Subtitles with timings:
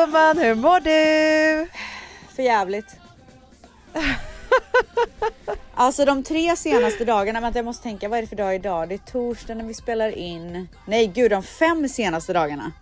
[0.00, 0.38] Gumman!
[0.38, 1.68] Hur mår du?
[2.36, 2.96] För jävligt.
[5.74, 8.88] Alltså de tre senaste dagarna, vänta jag måste tänka vad är det för dag idag?
[8.88, 10.68] Det är torsdag när vi spelar in.
[10.86, 12.72] Nej gud, de fem senaste dagarna.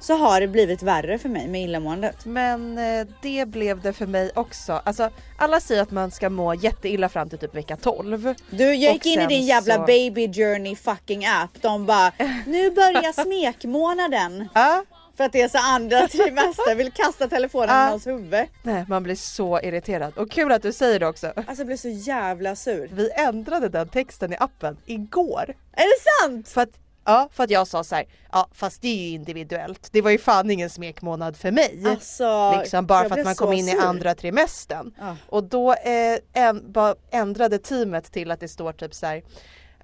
[0.00, 2.24] Så har det blivit värre för mig med illamåendet.
[2.24, 4.80] Men eh, det blev det för mig också.
[4.84, 8.34] Alltså alla säger att man ska må jätteilla fram till typ vecka 12.
[8.50, 11.50] Du jag gick in i din jävla så- baby journey fucking app.
[11.62, 12.12] De bara,
[12.46, 14.48] nu börjar smekmånaden.
[14.54, 14.84] Ja,
[15.16, 18.46] För att det är så andra trimester, vill kasta telefonen i någons huvud.
[18.62, 20.18] nej man blir så irriterad.
[20.18, 21.26] Och kul att du säger det också.
[21.26, 22.88] Alltså jag blev så jävla sur.
[22.92, 25.54] Vi ändrade den texten i appen igår.
[25.72, 26.48] Är det sant?
[26.48, 26.68] För att,
[27.04, 29.88] ja, för att jag sa så här, ja fast det är ju individuellt.
[29.92, 31.82] Det var ju fan ingen smekmånad för mig.
[31.86, 33.80] Alltså, liksom bara för att man kom in i sur.
[33.80, 34.94] andra trimestern.
[34.98, 35.16] Ja.
[35.28, 39.22] Och då eh, en, bara ändrade teamet till att det står typ så här.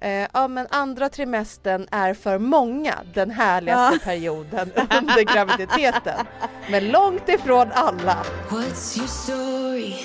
[0.03, 3.99] Eh, ja men andra trimestern är för många den härligaste Ja.
[4.03, 6.25] perioden under graviditeten.
[6.71, 8.23] Men långt ifrån alla.
[8.49, 9.95] What's your story?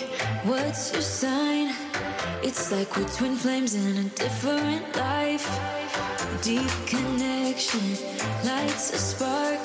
[0.45, 1.73] What's your sign?
[2.43, 5.51] It's like we're twin flames in a different life.
[6.45, 7.97] Deep connection
[8.45, 9.61] lights a spark.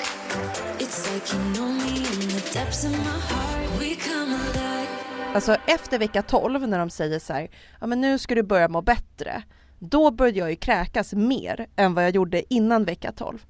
[0.78, 3.80] It's like you know me in the depths of my heart.
[3.80, 4.88] We come alive.
[5.34, 7.48] Alltså efter vecka 12 när de säger så här,
[7.80, 9.42] ja men nu ska du börja må bättre.
[9.78, 13.44] Då började jag ju kräkas mer än vad jag gjorde innan vecka 12.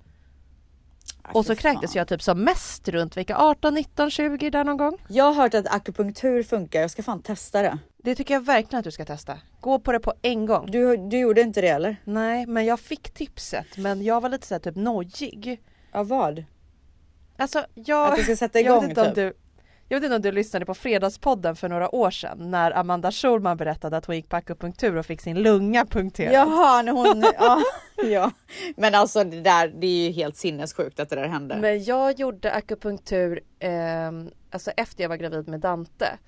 [1.32, 1.72] Och så Fy fan.
[1.72, 4.98] kräktes jag typ som mest runt vecka 18, 19, 20 där någon gång.
[5.08, 7.78] Jag har hört att akupunktur funkar, jag ska fan testa det.
[7.96, 9.38] Det tycker jag verkligen att du ska testa.
[9.60, 10.70] Gå på det på en gång.
[10.70, 11.96] Du, du gjorde inte det eller?
[12.04, 15.62] Nej, men jag fick tipset men jag var lite såhär typ nojig.
[15.92, 16.44] Ja vad?
[17.36, 18.12] Alltså jag...
[18.12, 19.14] Att du ska sätta jag igång vet inte om typ?
[19.14, 19.32] du,
[19.94, 23.56] jag vet inte om du lyssnade på Fredagspodden för några år sedan när Amanda Schulman
[23.56, 26.34] berättade att hon gick på akupunktur och fick sin lunga punkterad.
[26.34, 27.24] Jaha, när hon...
[27.38, 27.62] ja,
[28.04, 28.30] ja.
[28.76, 31.56] Men alltså det där, det är ju helt sinnessjukt att det där hände.
[31.56, 36.18] Men jag gjorde akupunktur ehm, alltså efter jag var gravid med Dante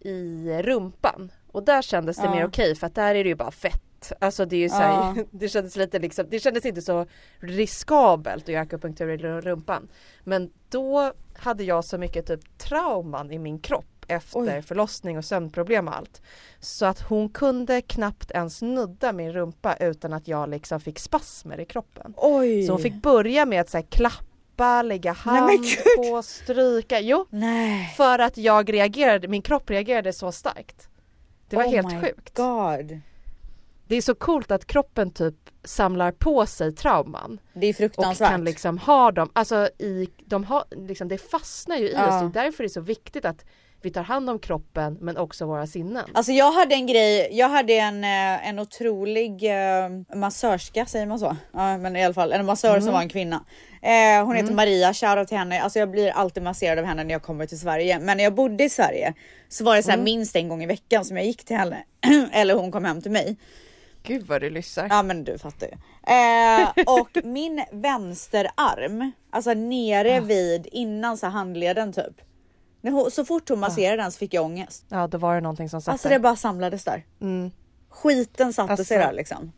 [0.00, 2.30] i rumpan och där kändes det Ja.
[2.34, 3.82] mer okej för att där är det ju bara fett.
[4.20, 5.14] Alltså det är ju så här, Ja.
[5.30, 7.06] det kändes lite liksom, det kändes inte så
[7.38, 9.88] riskabelt att göra akupunktur i rumpan.
[10.24, 14.62] Men då hade jag så mycket typ trauman i min kropp efter Oj.
[14.62, 16.22] förlossning och sömnproblem och allt.
[16.60, 21.60] Så att hon kunde knappt ens nudda min rumpa utan att jag liksom fick spasmer
[21.60, 22.14] i kroppen.
[22.16, 22.62] Oj!
[22.62, 26.10] Så hon fick börja med att så här, klappa, lägga Nej, hand gud.
[26.10, 27.00] på, stryka.
[27.00, 27.94] Jo, Nej.
[27.96, 30.88] för att jag reagerade, min kropp reagerade så starkt.
[31.48, 32.36] Det var oh helt my sjukt.
[32.36, 33.00] God.
[33.88, 38.28] Det är så coolt att kroppen typ samlar på sig trauman Det är och fruktansvärt.
[38.30, 42.06] kan liksom ha dem, alltså i, de har, liksom, det fastnar ju i Ja.
[42.24, 42.32] oss.
[42.32, 43.44] Det är därför det är så viktigt att
[43.82, 46.04] vi tar hand om kroppen men också våra sinnen.
[46.14, 51.18] Alltså jag hade en grej, jag hade en, eh, en otrolig eh, massörska, säger man
[51.18, 51.36] så?
[51.52, 52.82] Ja men i alla fall en massör Mm.
[52.82, 53.44] som var en kvinna.
[53.82, 55.60] Eh, hon heter Maria, shoutout till henne.
[55.60, 57.98] Alltså jag blir alltid masserad av henne när jag kommer till Sverige.
[57.98, 59.14] Men när jag bodde i Sverige
[59.48, 60.04] så var det så här Mm.
[60.04, 61.84] minst en gång i veckan som jag gick till henne.
[62.32, 63.36] Eller hon kom hem till mig.
[64.06, 64.86] Gud vad du lyssnar.
[64.90, 65.72] Ja men du fattar ju.
[66.14, 66.68] Eh,
[67.00, 72.20] och min vänsterarm, alltså nere vid innan så handleden typ.
[72.82, 74.84] Hon, så fort hon masserade den så fick jag ångest.
[74.88, 77.04] Ja då var det någonting som satt Alltså det bara samlades där.
[77.20, 77.50] Mm.
[77.90, 79.52] Skiten satte sig Alltså, där liksom.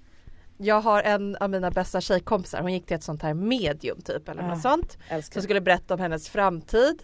[0.58, 4.28] Jag har en av mina bästa tjejkompisar, hon gick till ett sånt här medium typ
[4.28, 4.98] eller Ah, något sånt.
[5.08, 5.32] Älskar.
[5.32, 7.02] Som skulle berätta om hennes framtid.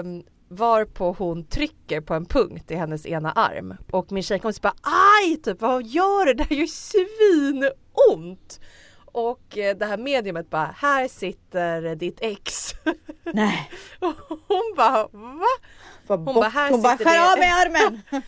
[0.00, 3.74] Um, varpå hon trycker på en punkt i hennes ena arm.
[3.90, 5.36] Och min tjejkompis bara aj!
[5.36, 6.34] Typ vad gör du?
[6.34, 8.60] Det här gör svinont!
[9.12, 12.70] Och eh, det här mediumet bara här sitter ditt ex.
[13.34, 13.70] Nej.
[14.00, 14.14] Och
[14.48, 15.44] hon bara va?
[16.06, 18.02] Bara Hon bara, här hon bara sitter skär det- av mig armen.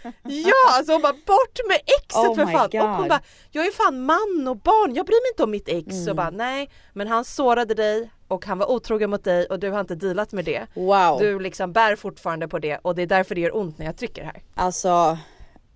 [0.44, 2.64] Ja alltså hon bara bort med exet Oh för fan!
[2.64, 2.80] Och God.
[3.00, 5.88] hon bara jag är fan man och barn, jag bryr mig inte om mitt ex.
[5.96, 6.08] Mm.
[6.10, 9.70] Och bara nej men han sårade dig och han var otrogen mot dig och du
[9.70, 10.67] har inte dealat med det.
[10.75, 11.19] Wow.
[11.19, 13.96] Du liksom bär fortfarande på det och det är därför det gör ont när jag
[13.96, 14.43] trycker här.
[14.55, 15.19] Alltså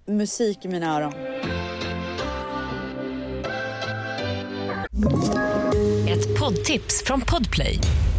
[0.07, 1.13] musik i mina öron.
[6.09, 7.79] Ett poddtips från Podplay.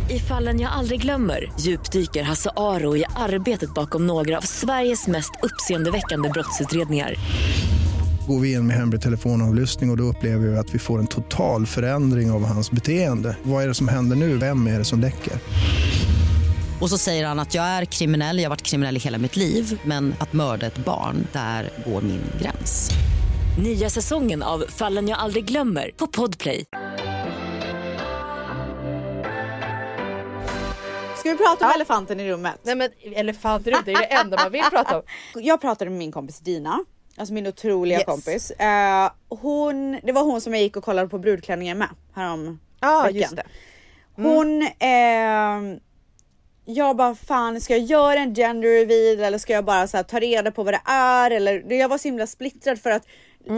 [0.10, 5.32] I fallen jag aldrig glömmer djupdyker Hasse Aro i arbetet bakom några av Sveriges mest
[5.44, 7.16] uppseendeväckande brottsutredningar.
[8.28, 11.08] Går vi in med hemlig telefonavlyssning och, och då upplever vi att vi får en
[11.08, 13.38] total förändring av hans beteende.
[13.44, 14.38] Vad är det som händer nu?
[14.38, 15.34] Vem är det som läcker?
[16.82, 19.36] Och så säger han att jag är kriminell, jag har varit kriminell i hela mitt
[19.36, 22.92] liv men att mörda ett barn, där går min gräns.
[23.64, 26.66] Nya säsongen av Fallen jag aldrig glömmer på Podplay.
[31.18, 32.60] Ska vi prata om elefanten i rummet?
[32.64, 35.04] Nej men elefantrum det är det enda man vill prata om.
[35.42, 36.80] Jag pratade med min kompis Dina,
[37.18, 38.06] alltså min otroliga Yes.
[38.06, 38.52] kompis.
[38.52, 43.02] Eh, hon, det var hon som jag gick och kollade på brudklänningen med härom Ja
[43.04, 43.16] veckan.
[43.22, 43.44] just det.
[44.16, 45.78] Hon, eh,
[46.66, 50.04] jag bara fan ska jag göra en gender reveal eller ska jag bara så här,
[50.04, 51.32] ta reda på vad det är?
[51.32, 53.04] Eller jag var så himla splittrad för att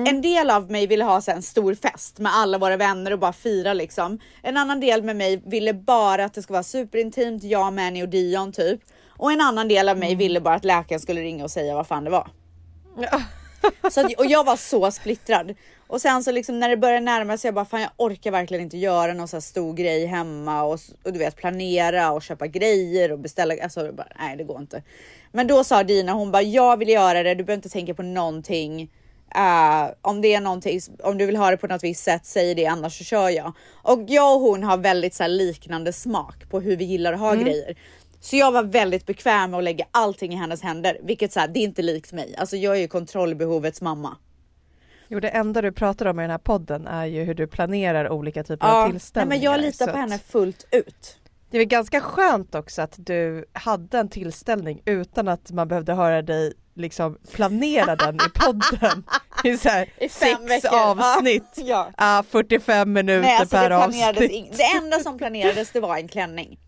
[0.08, 3.20] en del av mig ville ha så en stor fest med alla våra vänner och
[3.20, 4.20] bara fira liksom.
[4.42, 8.10] En annan del med mig ville bara att det ska vara superintimt, jag, Manny och
[8.10, 8.80] Dion typ.
[9.18, 11.88] Och en annan del av mig ville bara att läkaren skulle ringa och säga vad
[11.88, 12.28] fan det var.
[13.92, 15.56] Så att, och jag var så splittrad.
[15.88, 18.64] Och sen så liksom när det började närma sig, jag bara fan jag orkar verkligen
[18.64, 22.48] inte göra någon så här stor grej hemma och, och du vet planera och köpa
[22.48, 23.56] grejer och beställa.
[23.64, 24.84] Alltså bara, nej det går inte.
[25.32, 28.04] Men då sa Dina, hon bara jag vill göra det, du behöver inte tänka på
[28.04, 28.90] någonting.
[29.36, 32.56] Eh, om det är någonting, om du vill ha det på något visst sätt, säg
[32.56, 33.54] det annars så kör jag.
[33.72, 37.20] Och jag och hon har väldigt så här, liknande smak på hur vi gillar att
[37.20, 37.76] ha grejer.
[38.20, 41.48] Så jag var väldigt bekväm med att lägga allting i hennes händer, vilket så här,
[41.48, 42.36] det är inte likt mig.
[42.38, 44.18] Alltså jag är ju kontrollbehovets mamma.
[45.08, 48.10] Jo det enda du pratar om i den här podden är ju hur du planerar
[48.10, 49.30] olika typer Ja, av nej, tillställningar.
[49.36, 51.18] men jag litar på att- henne fullt ut.
[51.52, 55.94] Det är väl ganska skönt också att du hade en tillställning utan att man behövde
[55.94, 59.04] höra dig liksom planera den i podden
[59.44, 60.80] i så här I sex veckor.
[60.80, 61.54] avsnitt.
[61.56, 61.92] Ja.
[61.98, 64.32] Ah, 45 minuter Nej, alltså det per planerades avsnitt.
[64.32, 66.60] in, Det enda som planerades det var en klänning.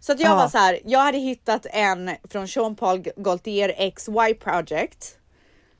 [0.00, 0.36] Så att jag Ja.
[0.36, 5.16] var så här, jag hade hittat en från Jean Paul Gaultier XY Project.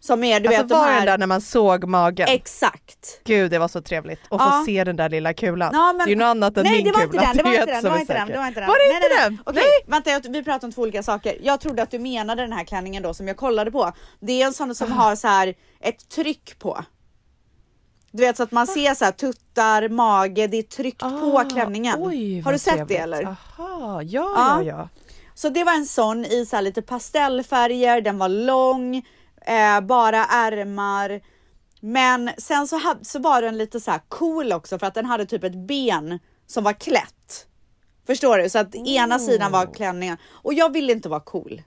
[0.02, 2.26] Som är du Alltså vet de var här, den där när man såg magen?
[2.30, 3.20] Exakt.
[3.24, 4.50] Gud det var så trevligt att Ja.
[4.58, 5.70] få se den där lilla kulan.
[5.72, 7.26] Ja, men- det är ju något annat än nej min det var inte kula.
[7.26, 8.32] den, det var inte den, det var inte den, säker.
[8.32, 8.68] det var inte den.
[8.68, 9.30] Var det nej, inte nej, nej.
[9.30, 9.38] den?
[9.46, 11.38] Okej, vänta jag, vi pratar om två olika saker.
[11.42, 13.92] Jag trodde att du menade den här klänningen då som jag kollade på.
[14.20, 14.74] Det är en sån Ah.
[14.74, 16.84] som har så här ett tryck på.
[18.12, 21.44] Du vet så att man ser så här tuttar, mage, det är tryckt på Ah,
[21.44, 21.94] klänningen.
[21.98, 22.88] oj, har du sett trevligt.
[22.88, 23.24] det eller?
[23.24, 24.62] Aha, ja, Ja.
[24.62, 24.88] ja, ja.
[25.34, 28.96] Så det var en sån i så lite pastellfärger, den var lång,
[29.46, 31.20] eh, bara ärmar.
[31.80, 35.06] Men sen så, hade, så var den lite så här cool också för att den
[35.06, 37.46] hade typ ett ben som var klätt.
[38.06, 38.50] Förstår du?
[38.50, 41.62] Så att ena sidan var klänningen och jag ville inte vara cool.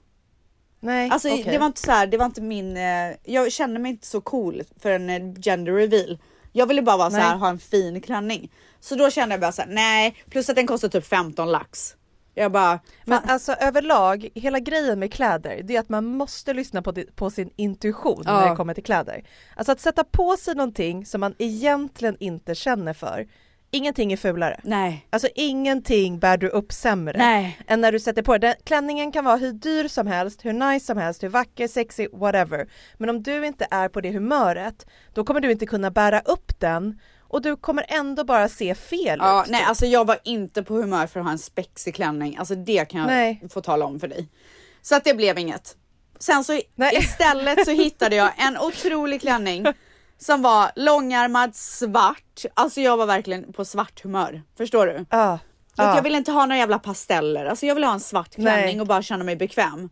[0.79, 1.43] Nej, Alltså okej.
[1.43, 4.21] det var inte så här, det var inte min, eh, jag kände mig inte så
[4.21, 6.17] cool för en eh, gender reveal.
[6.55, 8.51] Jag ville bara vara så här, ha en fin klänning.
[8.79, 11.95] Så då kände jag bara så här, nej, plus att den kostar typ 15 lax.
[12.35, 16.81] Jag bara, Men alltså överlag, hela grejen med kläder, det är att man måste lyssna
[16.81, 18.39] på, på sin intuition Ja.
[18.39, 19.23] när det kommer till kläder.
[19.55, 23.27] Alltså att sätta på sig någonting som man egentligen inte känner för,
[23.73, 24.59] ingenting är fulare.
[24.63, 27.59] nej, Alltså ingenting bär du upp sämre nej.
[27.67, 28.53] än när du sätter på den.
[28.63, 32.67] Klänningen kan vara hur dyr som helst, hur nice som helst, hur vacker, sexy, whatever.
[32.97, 36.59] Men om du inte är på det humöret, då kommer du inte kunna bära upp
[36.59, 39.49] den och du kommer ändå bara se fel Ja, ut.
[39.49, 39.69] nej typ.
[39.69, 42.37] alltså jag var inte på humör för att ha en spexig klänning.
[42.37, 43.41] Alltså det kan jag Nej.
[43.49, 44.27] få tala om för dig.
[44.81, 45.75] Så att det blev inget.
[46.19, 46.97] Sen så Nej.
[46.97, 49.65] istället så hittade jag en otrolig klänning
[50.23, 52.45] som var långärmad svart.
[52.53, 54.41] Alltså jag var verkligen på svart humör.
[54.57, 55.05] Förstår du?
[55.75, 55.95] Att ja.
[55.95, 57.45] jag vill inte ha några jävla pasteller.
[57.45, 58.81] Alltså jag vill ha en svart klänning Nej.
[58.81, 59.89] och bara känna mig bekväm.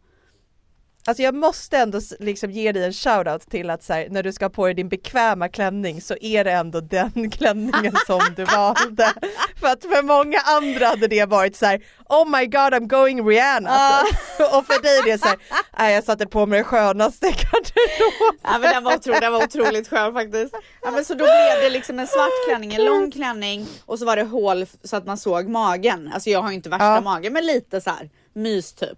[1.06, 4.34] Alltså jag måste ändå liksom ge dig en shoutout till att så här, när du
[4.34, 9.14] ska på dig din bekväma klänning så är det ändå den klänningen som du valde.
[9.60, 13.28] För att för många andra hade det varit så här: oh my god I'm going
[13.30, 14.02] Rihanna.
[14.06, 14.18] typ.
[14.54, 15.38] Och för dig är det så här,
[15.80, 18.40] nej jag satte på mig det skönaste garderoben.
[18.44, 20.56] Ja men den var, otro, den var otroligt skön faktiskt.
[20.82, 24.06] Ja, men så då blev det liksom en svart klänning, en lång klänning och så
[24.06, 26.12] var det hål så att man såg magen.
[26.14, 27.02] Alltså jag har ju inte värsta Ja.
[27.02, 28.98] magen men lite så här mys typ.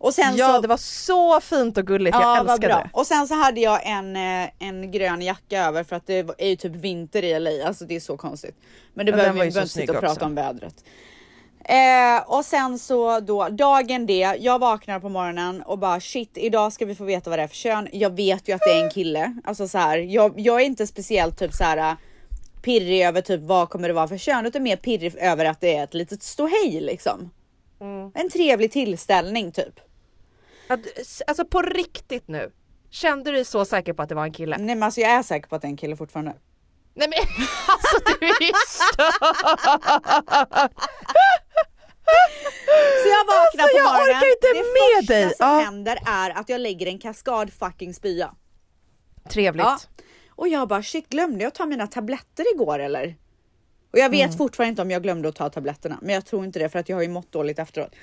[0.00, 2.90] Och sen Ja så, det var så fint och gulligt, jag ja, vad älskade det.
[2.92, 6.48] Och sen så hade jag en, eh, en grön jacka över för att det är
[6.48, 8.56] ju typ vinter i LA, alltså det är så konstigt.
[8.94, 10.84] Men det Ja, behöver vi inte sitta och prata om vädret.
[11.64, 16.72] Eh, och sen så då dagen det, jag vaknar på morgonen och bara shit idag
[16.72, 17.88] ska vi få veta vad det är för kön.
[17.92, 19.34] Jag vet ju att det är en kille.
[19.44, 21.96] Alltså så här, jag, jag är inte speciellt typ så här
[22.62, 25.76] pirrig över typ vad kommer det vara för kön utan mer pirrig över att det
[25.76, 27.30] är ett litet ståhej liksom.
[27.80, 28.12] Mm.
[28.14, 29.80] En trevlig tillställning typ.
[30.70, 30.80] Att,
[31.26, 32.52] alltså på riktigt nu,
[32.90, 34.56] kände du dig så säker på att det var en kille?
[34.58, 36.34] Nej men alltså jag är säker på att det är en kille fortfarande.
[36.94, 37.18] Nej men
[37.68, 40.70] alltså du är ju störd!
[43.02, 44.16] Så jag vaknar Alltså, på jag morgonen.
[44.16, 45.34] orkar inte det med första dig.
[45.36, 45.60] som Ja.
[45.64, 48.34] händer är att jag lägger en kaskad fucking spya.
[49.30, 49.64] Trevligt.
[49.66, 49.78] Ja.
[50.30, 53.16] Och jag bara shit glömde jag ta mina tabletter igår eller?
[53.92, 56.58] Och jag vet fortfarande inte om jag glömde att ta tabletterna, men jag tror inte
[56.58, 57.94] det för att jag har ju mått dåligt efteråt.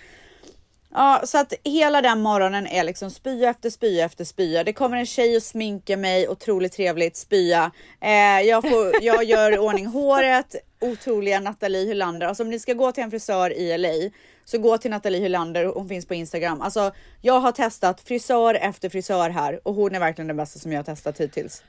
[0.98, 4.64] Ja, så att hela den morgonen är liksom spya efter spya efter spya.
[4.64, 7.72] Det kommer en tjej och sminkar mig, otroligt trevligt, spya.
[8.02, 12.28] Eh, jag, får, jag gör i ordning håret, otroliga Nathalie Hylander.
[12.28, 15.66] Alltså om ni ska gå till en frisör i LA, så gå till Nathalie Hylander,
[15.66, 16.62] hon finns på Instagram.
[16.62, 20.72] Alltså jag har testat frisör efter frisör här och hon är verkligen den bästa som
[20.72, 21.64] jag har testat hittills.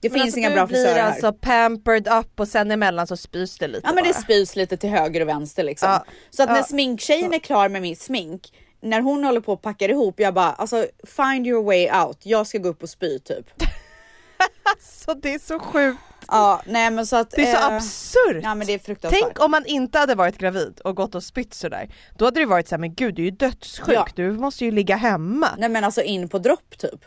[0.00, 1.10] Det Men finns alltså, inga du bra blir frisörer här.
[1.10, 4.22] alltså pampered up och sen emellan så spys det lite Ja men det bara.
[4.22, 5.88] spys lite till höger och vänster liksom.
[5.90, 6.04] Ja.
[6.30, 6.62] Så att när Ja.
[6.62, 8.52] sminktjejen är klar med mitt smink,
[8.82, 12.18] när hon håller på och packar ihop, jag bara alltså find your way out.
[12.22, 13.46] Jag ska gå upp och spy typ.
[14.80, 15.98] Så det är så sjukt.
[16.28, 17.30] Ja nej men så att.
[17.30, 18.40] Det är så eh, absurt.
[18.42, 19.20] Ja men det är fruktansvärt.
[19.22, 21.88] Tänk om man inte hade varit gravid och gått och spytt sådär.
[22.18, 24.06] Då hade det varit såhär, men gud du är ju dödssjuk, Ja.
[24.14, 25.48] du måste ju ligga hemma.
[25.58, 27.00] Nej men alltså in på dropp typ.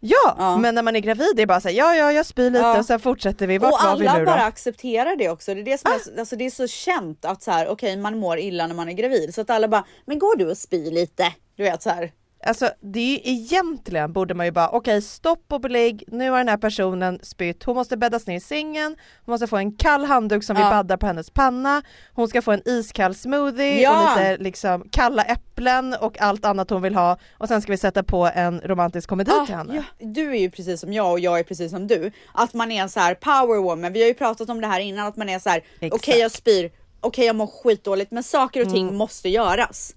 [0.00, 0.56] Ja, Ja.
[0.56, 2.78] men när man är gravid det är bara såhär, ja ja jag spyr lite Ja.
[2.78, 3.58] och sen fortsätter vi.
[3.58, 4.30] Vart och var vi alla nu då?
[4.30, 5.54] bara accepterar det också.
[5.54, 8.18] Det är, det som är, alltså det är så känt att så här, okej man
[8.18, 9.34] mår illa när man är gravid.
[9.34, 11.32] Så att alla bara, men går du och spy lite?
[11.56, 12.12] Du vet så här.
[12.46, 16.38] Alltså det är ju egentligen borde man ju bara okej stopp och belägg, nu har
[16.38, 20.04] den här personen spytt, hon måste bäddas ner i sängen, hon måste få en kall
[20.04, 20.70] handduk som vi Ja.
[20.70, 21.82] baddar på hennes panna,
[22.14, 24.12] hon ska få en iskall smoothie Ja.
[24.12, 27.78] och lite liksom kalla äpplen och allt annat hon vill ha och sen ska vi
[27.78, 29.72] sätta på en romantisk komedi till henne.
[29.72, 32.10] Ah, ja, du är ju precis som jag och jag är precis som du.
[32.34, 33.92] Att man är en så här power woman.
[33.92, 36.14] Vi har ju pratat om det här innan, att man är så här, okej.
[36.14, 36.20] Mm.
[36.22, 39.94] jag spyr, okej jag mår skitdåligt, men saker och ting måste göras.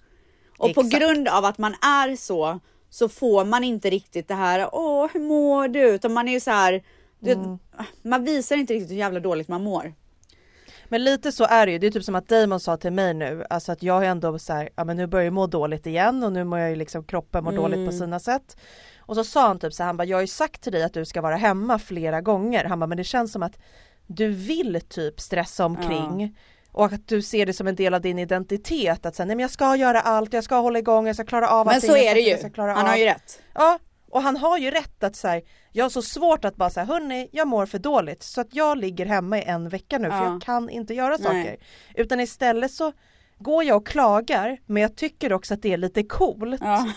[0.61, 0.99] Och på Exakt.
[1.03, 5.19] grund av att man är så, så får man inte riktigt det här, åh hur
[5.19, 5.89] mår du?
[5.89, 6.83] Utan man är ju så här,
[7.19, 7.57] du, Mm.
[8.01, 9.93] man visar inte riktigt hur jävla dåligt man mår.
[10.89, 13.13] Men lite så är det ju, det är typ som att Damon sa till mig
[13.13, 15.87] nu, alltså att jag har ändå så här, ja men nu börjar jag må dåligt
[15.87, 18.57] igen och nu mår jag ju liksom kroppen mår dåligt på sina sätt.
[18.99, 20.83] Och så sa han typ så här, han bara jag har ju sagt till dig
[20.83, 23.57] att du ska vara hemma flera gånger, han bara men det känns som att
[24.07, 26.37] du vill typ stressa omkring
[26.71, 29.41] och att du ser det som en del av din identitet att säga nej men
[29.43, 31.97] jag ska göra allt, jag ska hålla igång, jag ska klara av Men allting, så
[31.97, 32.37] är det ju.
[32.57, 33.41] Han har av." ju rätt.
[33.53, 36.85] Ja, och han har ju rätt att säga jag har så svårt att bara säga
[36.85, 40.17] hörni, jag mår för dåligt så att jag ligger hemma i en vecka nu för
[40.17, 40.31] Ja.
[40.31, 41.57] jag kan inte göra saker.
[41.95, 42.93] Utan istället så
[43.39, 46.87] går jag och klagar men jag tycker också att det är lite coolt Ja.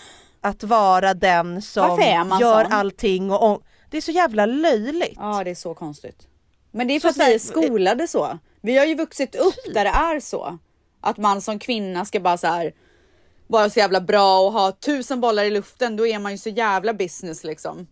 [0.41, 2.73] att vara den som Varför är man gör sån?
[2.73, 5.13] allting och, och det är så jävla löjligt.
[5.15, 6.27] Ja det är så konstigt.
[6.71, 8.37] Men det är för att så här- vi är skolade så.
[8.65, 10.57] Vi har ju vuxit upp där det är så.
[11.01, 12.73] Att man som kvinna ska bara så här
[13.47, 15.95] vara så jävla bra och ha tusen bollar i luften.
[15.95, 17.87] Då är man ju så jävla business liksom.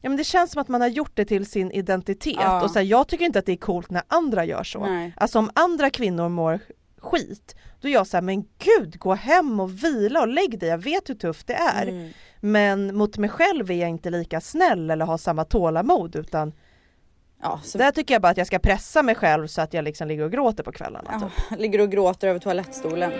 [0.00, 2.62] Ja men det känns som att man har gjort det till sin identitet Ja.
[2.62, 4.80] och så här, jag tycker inte att det är coolt när andra gör så.
[4.80, 5.14] Nej.
[5.16, 6.60] Alltså om andra kvinnor mår
[6.98, 10.78] skit, då är jag såhär men gud gå hem och vila och lägg dig, jag
[10.78, 11.86] vet hur tufft det är.
[11.86, 12.10] Mm.
[12.40, 16.52] Men mot mig själv är jag inte lika snäll eller har samma tålamod utan
[17.46, 19.84] Ja, så där tycker jag bara att jag ska pressa mig själv så att jag
[19.84, 21.20] liksom ligger och gråter på kvällarna.
[21.20, 21.28] Typ.
[21.50, 23.12] ja, ligger och gråter över toalettstolen.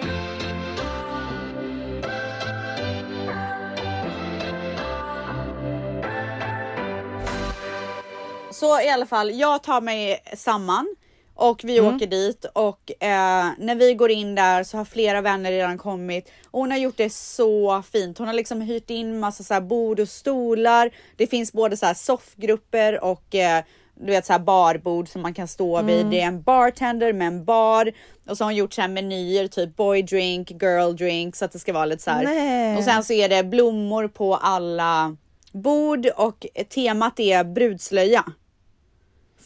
[8.50, 10.96] Så i alla fall, jag tar mig samman
[11.34, 11.96] och vi Mm.
[11.96, 16.30] åker dit och eh, när vi går in där så har flera vänner redan kommit
[16.50, 18.18] och hon har gjort det så fint.
[18.18, 20.90] Hon har liksom hyrt in massa så här bord och stolar.
[21.16, 23.64] Det finns både så här soffgrupper och eh,
[23.94, 25.86] du vet så här barbord som man kan stå Mm.
[25.86, 26.06] vid.
[26.06, 27.92] Det är en bartender med en bar
[28.28, 31.52] och så har hon gjort så här menyer typ boy drink, girl drink så att
[31.52, 32.24] det ska vara lite så här.
[32.24, 32.76] Nej.
[32.76, 35.16] Och sen så är det blommor på alla
[35.52, 38.24] bord och temat är brudslöja.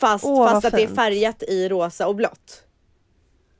[0.00, 2.62] Fast, Åh, fast att det är färgat i rosa och blått.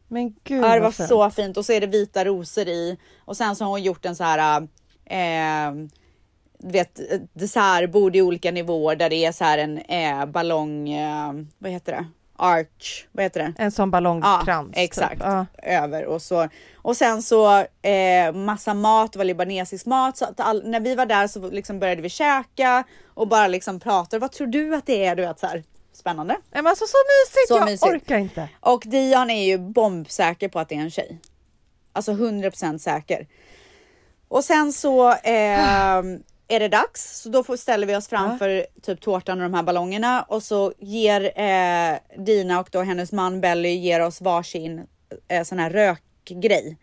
[0.08, 1.08] Men gud Ja, det var fint.
[1.08, 4.04] så fint och så är det vita rosor i och sen så har hon gjort
[4.06, 4.60] en så här
[5.04, 5.72] eh,
[6.58, 7.00] vet
[7.32, 11.92] dessertbord i olika nivåer där det är så här en eh, ballong, eh, vad heter
[11.92, 12.06] det?
[12.40, 13.52] Arch, vad heter det?
[13.58, 14.46] En sån ballongkrans.
[14.46, 15.12] Ja, exakt.
[15.12, 15.22] Typ.
[15.22, 15.46] Ja.
[15.62, 16.48] Över och så.
[16.76, 20.16] Och sen så eh, massa mat, det var libanesisk mat.
[20.16, 22.84] Så all, när vi var där så liksom började vi käka
[23.14, 24.18] och bara liksom prata.
[24.18, 25.16] Vad tror du att det är?
[25.16, 25.64] Du vet så här.
[25.92, 26.36] Spännande.
[26.50, 27.92] Men alltså så mysigt, Så jag mysigt.
[27.92, 28.48] orkar inte.
[28.60, 31.18] Och Dion är ju bombsäker på att det är en tjej.
[31.92, 33.26] Alltså 100% säker.
[34.28, 36.02] Och sen så eh,
[36.48, 39.62] är det dags, så då får, ställer vi oss framför typ tårtan och de här
[39.62, 44.86] ballongerna och så ger eh, Dina och då hennes man Belly ger oss varsin
[45.28, 46.76] eh, sån här rökgrej.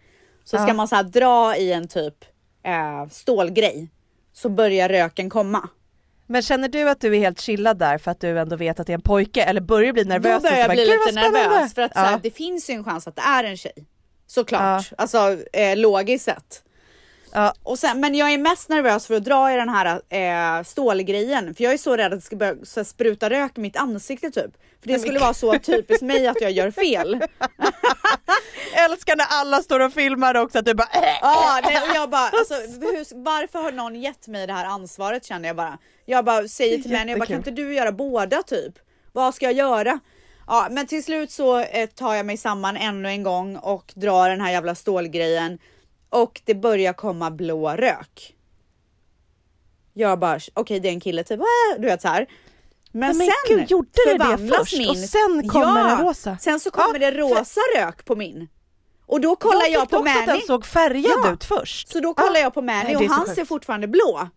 [0.43, 0.73] Så ska Ja.
[0.73, 2.15] man så här dra i en typ
[2.63, 3.89] eh, stålgrej
[4.33, 5.69] så börjar röken komma.
[6.27, 8.87] Men känner du att du är helt chillad där för att du ändå vet att
[8.87, 10.43] det är en pojke eller börjar du bli nervös?
[10.43, 12.19] Då börjar jag bli "Gud, lite vad spännande." nervös för att så här, ja.
[12.23, 13.85] det finns ju en chans att det är en tjej.
[14.27, 16.63] Såklart, alltså eh, logiskt sett.
[17.35, 17.53] Ja.
[17.63, 21.55] Och sen, men jag är mest nervös för att dra i den här eh, stålgrejen
[21.55, 24.31] för jag är så rädd att det ska börja här, spruta rök i mitt ansikte
[24.31, 24.51] typ.
[24.81, 27.13] För det skulle vara så typiskt mig att jag gör fel.
[28.75, 31.17] älskar när alla står och filmar också att du bara äh.
[31.21, 35.25] Ja, nej, och jag bara, alltså, hur, varför har någon gett mig det här ansvaret
[35.25, 35.77] känner jag bara.
[36.05, 38.73] Jag bara säger till män, jag bara, kan inte du göra båda typ?
[39.11, 39.99] Vad ska jag göra?
[40.47, 44.29] Ja, men till slut så eh, tar jag mig samman ännu en gång och drar
[44.29, 45.59] den här jävla stålgrejen
[46.23, 48.35] och det börjar komma blå rök.
[49.93, 52.27] Jag bara, okej det är en kille typ, "Äh", du vet så här.
[52.91, 54.77] Men, men sen gud, gjorde det det först?
[54.77, 54.89] min...
[54.89, 56.37] Och sen kommer ja, det rosa?
[56.37, 58.47] Sen så kommer Ja, det rosa rök på min.
[59.05, 60.25] Och då kollar jag jag, på att Manny.
[60.25, 61.33] den såg färgad Ja.
[61.33, 61.89] ut först.
[61.89, 62.39] Så då kollar Ja.
[62.39, 64.29] jag på Manny Nej, det och han ser fortfarande blå.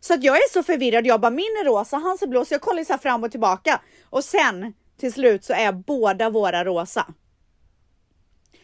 [0.00, 1.06] Så att jag är så förvirrad.
[1.06, 2.44] Jag bara min är rosa, hans är blå.
[2.44, 3.80] Så jag kollar så fram och tillbaka.
[4.10, 7.06] Och sen till slut så är båda våra rosa.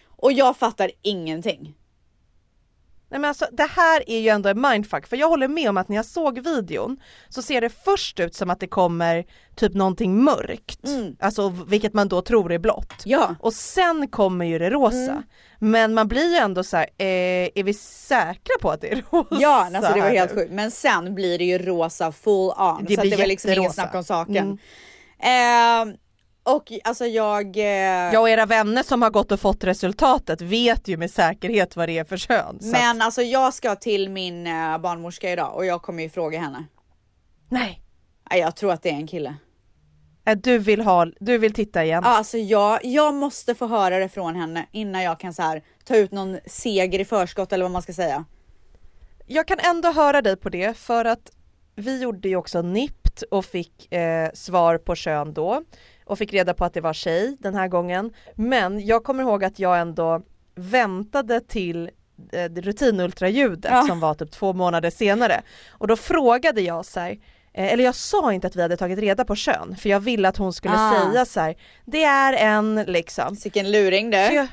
[0.07, 1.75] Och jag fattar ingenting.
[3.11, 5.77] Nej men alltså det här är ju ändå en mindfuck för jag håller med om
[5.77, 9.25] att när jag såg videon så ser det först ut som att det kommer
[9.57, 10.81] typ någonting mörkt,
[11.21, 12.95] alltså vilket man då tror är blått.
[13.05, 13.35] Ja.
[13.41, 15.23] Och sen kommer ju det rosa.
[15.59, 19.05] Men man blir ju ändå så här, eh, är vi säkra på att det är
[19.11, 19.37] rosa?
[19.41, 20.53] Ja, alltså det var helt sjukt.
[20.53, 22.85] Men sen blir det ju rosa full on.
[22.85, 24.37] Det så att blir det var liksom ingen snack om saken.
[24.37, 24.59] Mm.
[25.23, 25.97] Ehm,
[26.57, 27.57] och alltså jag...
[27.57, 27.65] eh,
[28.13, 31.89] Ja och era vänner som har gått och fått resultatet vet ju med säkerhet vad
[31.89, 32.59] det är för kön.
[32.61, 36.11] Så att, men alltså jag ska till min eh, barnmorska idag och jag kommer ju
[36.11, 36.65] fråga henne.
[37.49, 37.83] nej,
[38.31, 39.35] Jag tror att det är en kille.
[40.27, 42.03] Eh, du vill, ha, du vill titta igen.
[42.05, 45.63] Ja, Alltså jag, jag måste få höra det från henne innan jag kan så här
[45.85, 48.25] ta ut någon seger i förskott eller vad man ska säga.
[49.27, 51.31] Jag kan ändå höra dig på det för att
[51.75, 55.63] vi gjorde ju också NIPT och fick eh, svar på kön då
[56.11, 58.13] och fick reda på att det var tjej den här gången.
[58.35, 60.23] Men jag kommer ihåg att jag ändå
[60.55, 61.91] väntade till
[62.33, 63.83] eh, rutinultraljudet Ja.
[63.89, 67.11] som var typ två månader senare och då frågade jag så här,
[67.55, 70.29] eh, eller jag sa inte att vi hade tagit reda på kön för jag ville
[70.29, 70.93] att hon skulle Ah.
[71.11, 71.55] säga så här,
[71.87, 73.37] det är en liksom.
[73.45, 74.47] Vilken luring du.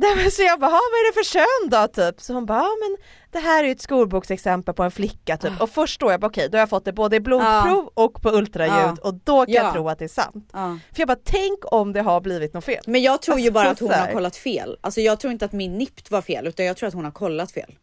[0.00, 2.20] Nej, men så jag bara, "Ha, vad är det för kön då typ?
[2.20, 2.96] Så hon bara, ja men
[3.30, 5.60] det här är ju ett skolboksexempel på en flicka typ.
[5.60, 8.22] Och först då jag bara okej, då har jag fått det både i blodprov och
[8.22, 9.62] på ultraljud och då kan Ja.
[9.62, 10.48] jag tro att det är sant.
[10.52, 12.82] För jag bara, tänk om det har blivit något fel.
[12.86, 14.78] Men jag tror ju Alltså, bara att hon har kollat fel.
[14.80, 17.12] Alltså jag tror inte att min NIPT var fel utan jag tror att hon har
[17.12, 17.74] kollat fel.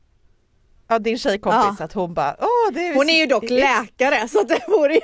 [0.87, 4.39] Ja din tjejkompis att hon bara, åh det är Hon är ju dock läkare så
[4.41, 5.01] att det vore ju...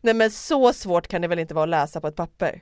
[0.00, 2.60] Nej men så svårt kan det väl inte vara att läsa på ett papper.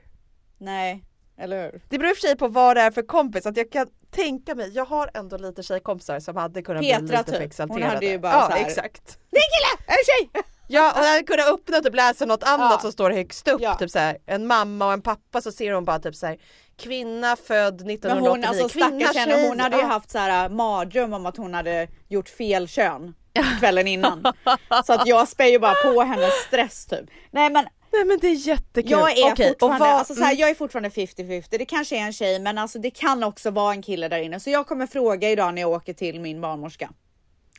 [0.58, 1.02] Nej,
[1.38, 1.82] eller hur?
[1.88, 3.86] Det beror i och för sig på vad det är för kompis, att jag kan
[4.10, 7.54] tänka mig, jag har ändå lite tjejkompisar som hade kunnat bli Petra, lite typ.
[7.54, 9.18] för Hon hade ju bara ja så här- exakt.
[9.30, 9.96] Det är en kille!
[9.98, 10.42] En tjej!
[10.68, 12.78] Ja och jag hade kunnat öppna och typ läsa något annat Ja.
[12.78, 13.74] som står högst upp, Ja.
[13.74, 16.36] typ så här, en mamma och en pappa så ser hon bara typ så här,
[16.76, 20.50] kvinna född 1989, Men hon, alltså kvinna henne, hon hade ju haft så här äh,
[20.50, 23.14] mardröm om att hon hade gjort fel kön
[23.58, 24.32] kvällen innan.
[24.86, 27.10] så att jag spär ju bara på hennes stress typ.
[27.30, 27.66] Nej men
[27.96, 28.90] Nej men det är jättekul.
[28.90, 30.40] jag är och fortfarande, vad- alltså så här, mm.
[30.40, 31.44] jag är fortfarande 50-50.
[31.58, 34.40] Det kanske är en tjej men alltså det kan också vara en kille där inne.
[34.40, 36.90] Så jag kommer fråga idag när jag åker till min barnmorska.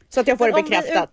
[0.09, 1.09] Så att jag får Men det bekräftat.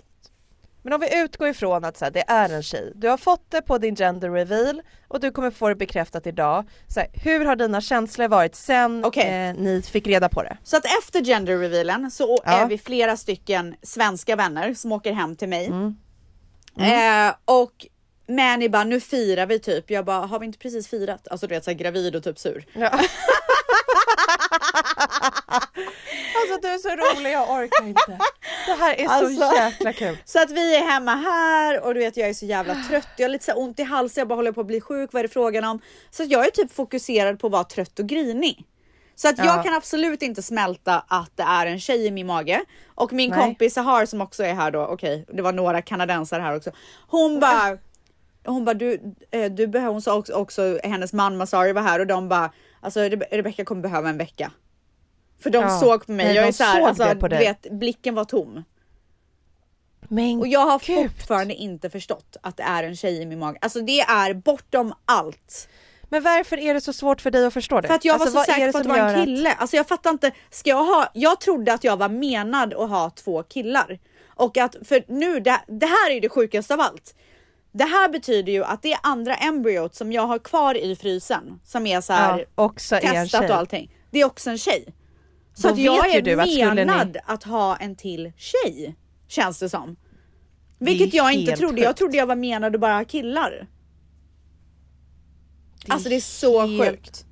[0.83, 3.51] Men om vi utgår ifrån att så här, det är en tjej, du har fått
[3.51, 6.65] det på din gender reveal och du kommer få det bekräftat idag.
[6.89, 9.49] Så här, hur har dina känslor varit sen Okej.
[9.49, 10.57] eh, ni fick reda på det?
[10.65, 12.53] Så att efter gender revealen så Ja.
[12.53, 15.67] är vi flera stycken svenska vänner som åker hem till mig.
[15.67, 15.97] Mm.
[16.79, 17.87] Eh, och
[18.29, 19.91] Manny bara, nu firar vi typ.
[19.91, 21.29] Jag bara, har vi inte precis firat?
[21.29, 22.65] Alltså du vet såhär gravid och typ sur.
[22.73, 22.89] Ja.
[26.37, 28.19] alltså du är så rolig, jag orkar inte.
[28.67, 29.37] Det här är Alltså.
[29.51, 30.17] så jäkla kul.
[30.25, 33.09] Så att vi är hemma här och du vet jag är så jävla trött.
[33.17, 35.13] Jag har lite så ont i halsen, jag bara håller på att bli sjuk.
[35.13, 35.81] Vad är det frågan om?
[36.11, 38.65] Så att jag är typ fokuserad på att vara trött och grinig.
[39.17, 39.45] Så att Ja.
[39.45, 42.65] jag kan absolut inte smälta att det är en tjej i min mage.
[42.95, 43.41] Och min Nej.
[43.41, 46.71] kompis Sahar som också är här då, okej det var några kanadensare här också.
[47.09, 47.79] Hon bara
[48.47, 52.01] hon bara du, eh, du behöver, hon sa också, också hennes man Masari var här
[52.01, 54.51] och de bara alltså Rebe- Rebecca kommer behöva en vecka.
[55.43, 55.81] För de Ja.
[55.81, 58.65] såg på mig, Nej, jag är så här, såg alltså, du vet blicken var tom.
[60.09, 61.11] Men Och jag har Gud.
[61.11, 63.59] fortfarande inte förstått att det är en tjej i min mage.
[63.61, 65.69] Alltså det är bortom allt.
[66.09, 67.89] Men varför är det så svårt för dig att förstå det?
[67.89, 69.53] För att jag Alltså, var så säker på att det var en gör att- kille.
[69.53, 70.31] Alltså jag fattar inte.
[70.51, 71.09] Ska jag ha?
[71.15, 73.99] Jag trodde att jag var menad att ha två killar.
[74.37, 77.15] Och att för nu, det, det här är det sjukaste av allt.
[77.77, 81.87] Det här betyder ju att det andra embryot som jag har kvar i frysen som
[81.87, 83.95] är så här Ja, också är testat och allting.
[84.11, 84.95] Det är också en tjej.
[85.55, 88.97] Så Då att jag är du att skulle ni- menad att ha en till tjej.
[89.29, 89.91] Känns det som.
[89.91, 91.81] är Vilket jag inte trodde.
[91.81, 91.99] Jag sjukt.
[91.99, 93.51] trodde jag var menad att bara ha killar.
[95.85, 97.27] Det är alltså det är så helt- sjukt.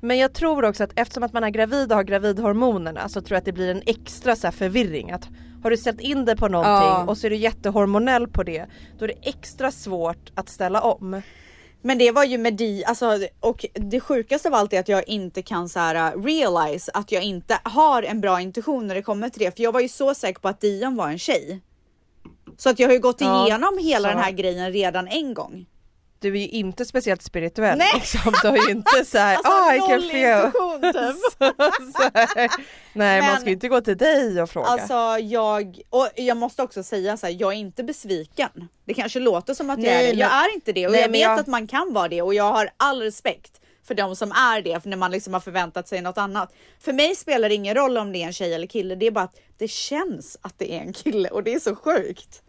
[0.00, 3.34] Men jag tror också att eftersom att man är gravid och har gravidhormonerna så tror
[3.34, 5.10] jag att det blir en extra så förvirring.
[5.10, 5.28] Att
[5.62, 7.04] har du ställt in dig på någonting Ja.
[7.08, 8.66] och så är du jättehormonell på det,
[8.98, 11.22] då är det extra svårt att ställa om.
[11.82, 15.08] Men det var ju med Di, alltså, och det sjukaste av allt är att jag
[15.08, 19.02] inte kan så här uh, realize att jag inte har en bra intuition när det
[19.02, 19.56] kommer till det.
[19.56, 21.60] För jag var ju så säker på att Dion var en tjej.
[22.56, 24.14] Så att jag har ju gått Ja, igenom hela så.
[24.14, 25.66] den här grejen redan en gång.
[26.20, 27.90] Du är ju inte speciellt spirituell Nej.
[27.94, 28.32] liksom.
[28.42, 30.52] Du har ju inte såhär, Alltså, ah I can feel.
[31.92, 32.50] så här,
[32.92, 34.66] nej man Men- ska ju inte gå till dig och fråga.
[34.66, 38.68] Alltså jag, och jag måste också säga så här, jag är inte besviken.
[38.84, 41.00] Det kanske låter som att jag Nej, är det, jag är inte det och Nej,
[41.00, 44.16] jag vet jag- att man kan vara det och jag har all respekt för de
[44.16, 46.52] som är det för när man liksom har förväntat sig något annat.
[46.80, 49.10] För mig spelar det ingen roll om det är en tjej eller kille, det är
[49.10, 52.42] bara att det känns att det är en kille och det är så sjukt.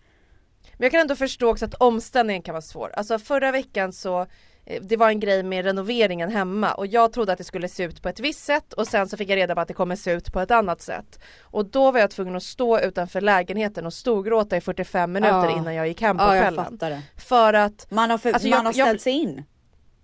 [0.82, 2.92] Men jag kan ändå förstå också att omställningen kan vara svår.
[2.94, 4.22] Alltså förra veckan så
[4.66, 7.84] eh, det var en grej med renoveringen hemma och jag trodde att det skulle se
[7.84, 9.96] ut på ett visst sätt och sen så fick jag reda på att det kommer
[9.96, 11.20] se ut på ett annat sätt.
[11.42, 15.58] Och då var jag tvungen att stå utanför lägenheten och storgråta i 45 minuter Ja.
[15.58, 17.02] innan jag gick hem på Ja, jag kvällen.
[17.18, 19.44] För att Man har, för, Alltså, man jag- har jag- ställt sig in.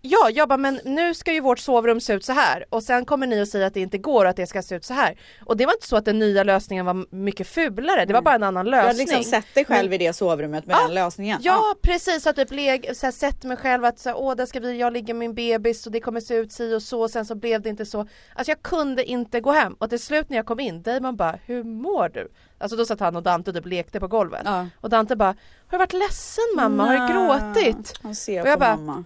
[0.09, 3.05] Ja, jag bara men nu ska ju vårt sovrum se ut så här och sen
[3.05, 4.93] kommer ni och säger att det inte går och att det ska se ut så
[4.93, 5.17] här.
[5.45, 8.35] Och det var inte så att den nya lösningen var mycket fulare, det var bara
[8.35, 8.87] en annan Du lösning.
[8.87, 11.39] har liksom sett dig själv i det sovrummet med Ja, den lösningen.
[11.43, 14.45] Ja precis, så typ leg, så här, sett mig själv att så här, åh där
[14.45, 17.01] ska vi, jag ligga med min bebis och det kommer se ut si och så
[17.01, 17.99] och sen så blev det inte så.
[17.99, 21.39] Alltså jag kunde inte gå hem och till slut när jag kom in, Damon bara,
[21.45, 22.27] hur mår du?
[22.59, 24.41] Alltså då satt han och Dante typ lekte på golvet.
[24.45, 24.67] Ja.
[24.81, 25.35] Och Dante bara, har
[25.71, 26.85] du varit ledsen mamma?
[26.85, 27.93] Har du gråtit?
[28.03, 29.03] Han ser Och jag på bara, mamma.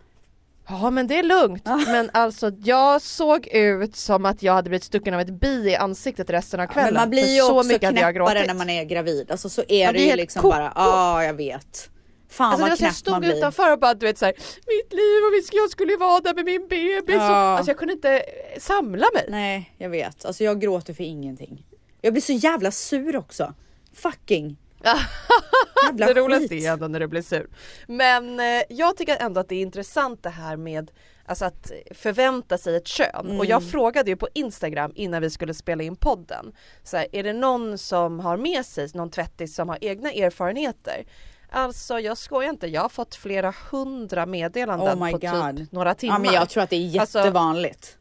[0.72, 1.66] Ja men det är lugnt.
[1.66, 5.76] Men alltså jag såg ut som att jag hade blivit stucken av ett bi i
[5.76, 6.94] ansiktet resten av kvällen.
[6.94, 9.32] Men man blir ju så också jag knäppare när man är gravid.
[9.32, 10.54] Alltså så är Man det ju liksom koko.
[10.58, 11.90] bara, ja jag vet.
[12.30, 13.34] Fan Alltså vad jag knäpp man stod blir.
[13.38, 14.34] utanför och bara du vet såhär
[14.68, 17.32] Mitt liv och jag skulle vara där med min bebis Ja.
[17.58, 18.24] Alltså jag kunde inte eh,
[18.60, 21.66] samla mig Nej jag vet, alltså jag gråter för ingenting.
[22.02, 23.54] Jag blir så jävla sur också.
[23.94, 24.58] Fucking
[25.94, 27.50] Det roligaste är ändå när du blir sur.
[27.88, 30.92] Men eh, jag tycker ändå att det är intressant det här med
[31.26, 33.40] Alltså att förvänta sig ett kön.
[33.40, 36.52] Och jag frågade ju på Instagram innan vi skulle spela in podden.
[36.84, 41.06] Så här, Är det någon som har med sig någon tvättis som har egna erfarenheter?
[41.50, 45.58] Alltså jag skojar inte, jag har fått flera hundra meddelanden Oh på God.
[45.58, 47.98] typ några timmar Ja men jag tror att det är Alltså, jättevanligt.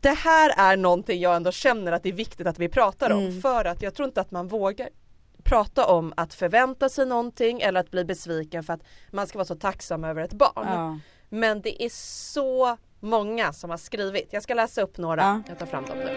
[0.00, 3.22] det här är någonting jag ändå känner att det är viktigt att vi pratar om.
[3.22, 3.40] Mm.
[3.42, 4.88] för att jag tror inte att man vågar
[5.50, 9.46] prata om att förvänta sig någonting eller att bli besviken för att man ska vara
[9.46, 10.66] så tacksam över ett barn.
[10.66, 10.98] Ja.
[11.28, 11.88] Men det är
[12.22, 14.28] så många som har skrivit.
[14.32, 15.22] Jag ska läsa upp några.
[15.22, 15.42] Ja.
[15.48, 16.16] Jag tar fram dem nu.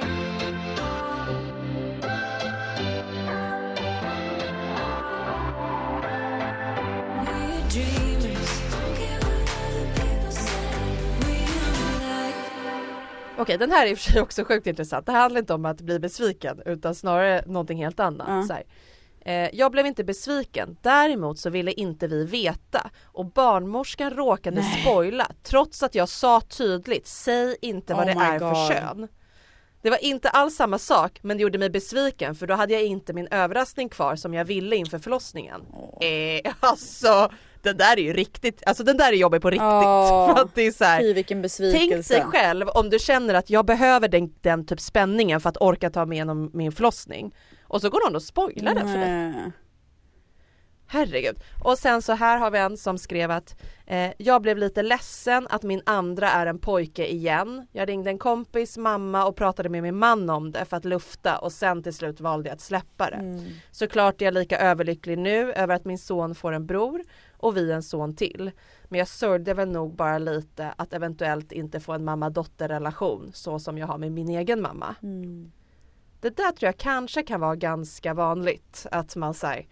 [13.38, 15.06] Okej den här är i och för sig också sjukt intressant.
[15.06, 18.28] Det handlar inte om att bli besviken utan snarare någonting helt annat.
[18.30, 18.44] Ja.
[18.44, 18.64] Så här.
[19.26, 25.28] Eh, jag blev inte besviken, däremot så ville inte vi veta och barnmorskan råkade spoila
[25.44, 28.68] trots att jag sa tydligt, säg inte vad Oh det är för God.
[28.68, 29.08] kön.
[29.82, 32.84] Det var inte alls samma sak men det gjorde mig besviken för då hade jag
[32.84, 35.62] inte min överraskning kvar som jag ville inför förlossningen.
[36.02, 37.32] Eh, alltså
[37.62, 39.64] den där är ju riktigt, alltså den där är jobbig på riktigt.
[39.64, 40.28] Åh.
[40.36, 42.14] För att det är så här, Fy vilken besvikelse.
[42.14, 45.58] Tänk dig själv om du känner att jag behöver den, den typ spänningen för att
[45.62, 47.36] orka ta mig igenom min förlossning.
[47.74, 49.52] Och så går någon och spoilar den för dig.
[50.88, 51.36] Herregud.
[51.64, 55.48] Och sen så här har vi en som skrev att eh, jag blev lite ledsen
[55.50, 57.68] att min andra är en pojke igen.
[57.72, 61.38] Jag ringde en kompis, mamma och pratade med min man om det för att lufta
[61.38, 63.18] och sen till slut valde jag att släppa det.
[63.72, 67.02] Såklart är jag lika överlycklig nu över att min son får en bror
[67.38, 68.52] och vi en son till.
[68.84, 73.60] Men jag sörjde väl nog bara lite att eventuellt inte få en mamma-dotter relation så
[73.60, 74.96] som jag har med min egen mamma.
[76.24, 79.66] Det där tror jag kanske kan vara ganska vanligt att man säger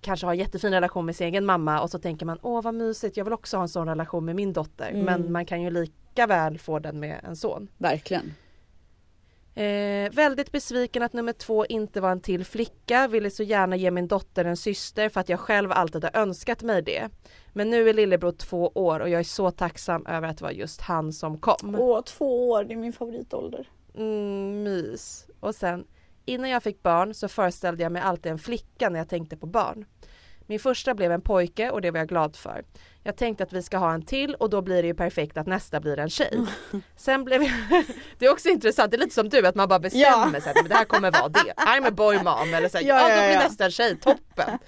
[0.00, 2.74] kanske har en jättefin relation med sin egen mamma och så tänker man åh vad
[2.74, 5.70] mysigt jag vill också ha en sån relation med min dotter men man kan ju
[5.70, 7.68] lika väl få den med en son.
[7.78, 8.34] Verkligen.
[9.54, 13.90] Eh, väldigt besviken att nummer två inte var en till flicka, ville så gärna ge
[13.90, 17.08] min dotter en syster för att jag själv alltid har önskat mig det.
[17.52, 20.50] Men nu är lillebror två år och jag är så tacksam över att det var
[20.50, 21.76] just han som kom.
[21.78, 23.68] Åh två år, det är min favoritålder.
[23.94, 25.26] Mm, mys.
[25.40, 25.86] Och sen,
[26.24, 29.46] innan jag fick barn så föreställde jag mig alltid en flicka när jag tänkte på
[29.46, 29.84] barn.
[30.46, 32.64] Min första blev en pojke och det var jag glad för.
[33.06, 35.46] Jag tänkte att vi ska ha en till och då blir det ju perfekt att
[35.46, 36.40] nästa blir en tjej.
[36.96, 37.52] Sen blev jag,
[38.18, 40.40] det är också intressant, det är lite som du att man bara bestämmer Ja.
[40.40, 41.52] sig att det här kommer vara det.
[41.56, 43.96] I'm a boy mom eller så här, Ja, ja, ja, då blir nästa en tjej,
[43.96, 44.58] toppen.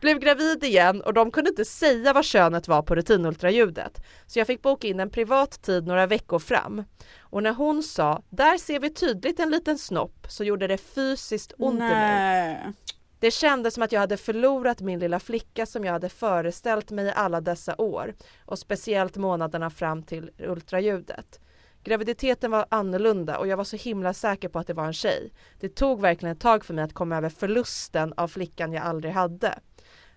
[0.00, 4.00] Blev gravid igen och de kunde inte säga vad könet var på rutinultraljudet.
[4.26, 6.84] Så jag fick boka in en privat tid några veckor fram.
[7.20, 11.52] Och när hon sa, där ser vi tydligt en liten snopp, så gjorde det fysiskt
[11.58, 12.58] ont i mig.
[13.20, 17.06] Det kändes som att jag hade förlorat min lilla flicka som jag hade föreställt mig
[17.06, 18.14] i alla dessa år
[18.46, 21.40] och speciellt månaderna fram till ultraljudet.
[21.84, 25.32] Graviditeten var annorlunda och jag var så himla säker på att det var en tjej.
[25.60, 29.12] Det tog verkligen ett tag för mig att komma över förlusten av flickan jag aldrig
[29.12, 29.58] hade.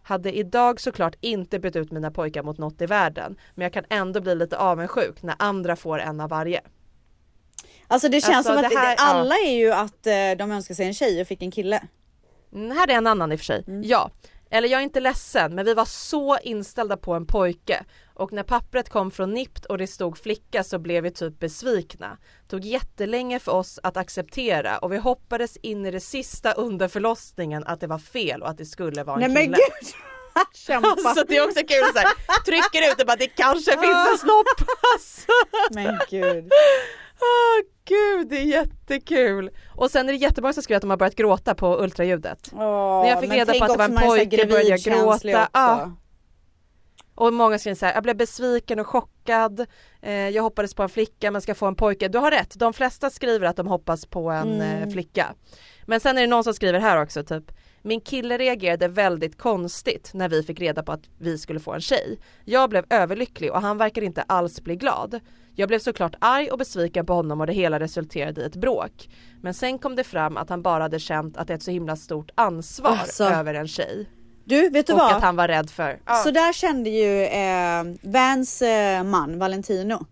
[0.04, 3.38] Hade idag såklart inte bytt ut mina pojkar mot något i världen.
[3.56, 6.62] Men jag kan ändå bli lite avundsjuk när andra får en av varje.
[7.88, 10.76] Alltså det känns Alltså, som att det här- alla är ju att eh, de önskar
[10.76, 11.82] sig en tjej och fick en kille.
[12.54, 13.64] Mm, här är en annan i och för sig.
[13.68, 13.82] Mm.
[13.84, 14.12] Ja,
[14.52, 17.84] eller jag är inte ledsen men vi var så inställda på en pojke
[18.14, 22.18] och när pappret kom från NIPT och det stod flicka så blev vi typ besvikna.
[22.48, 27.64] Tog jättelänge för oss att acceptera och vi hoppades in i det sista under förlossningen
[27.68, 29.58] att det var fel och att det skulle vara en Nej kille.
[29.58, 29.94] men gud!
[30.54, 30.88] Kämpa!
[30.90, 32.08] Alltså det är också kul så här,
[32.46, 34.48] trycker ut det bara det kanske finns en snopp.
[34.94, 35.32] Alltså.
[35.72, 36.52] Men gud.
[37.22, 39.50] Åh gud det är jättekul.
[39.76, 42.50] Och sen är det jättemånga som skriver att de har börjat gråta på ultraljudet.
[42.54, 45.50] Åh, När jag fick reda på att det var en pojke började jag gråta.
[45.54, 45.92] Ja.
[47.16, 49.66] Och många skriver så här, jag blev besviken och chockad.
[50.02, 52.08] Eh, jag hoppades på en flicka men ska få en pojke.
[52.08, 54.84] Du har rätt, de flesta skriver att de hoppas på en Mm.
[54.84, 55.34] eh, flicka.
[55.86, 57.52] Men sen är det någon som skriver här också typ
[57.84, 61.82] min kille reagerade väldigt konstigt när vi fick reda på att vi skulle få en
[61.82, 62.20] tjej.
[62.46, 65.20] Jag blev överlycklig och han verkar inte alls bli glad.
[65.56, 69.10] Jag blev såklart arg och besviken på honom och det hela resulterade i ett bråk.
[69.42, 71.72] Men sen kom det fram att han bara hade känt att det är ett så
[71.72, 73.24] himla stort ansvar Alltså.
[73.24, 74.10] över en tjej.
[74.46, 75.14] Du, vet du Och vad?
[75.16, 76.00] att han var rädd för.
[76.06, 76.16] Ja.
[76.16, 80.06] Så där kände ju eh, Vans eh, man Valentino.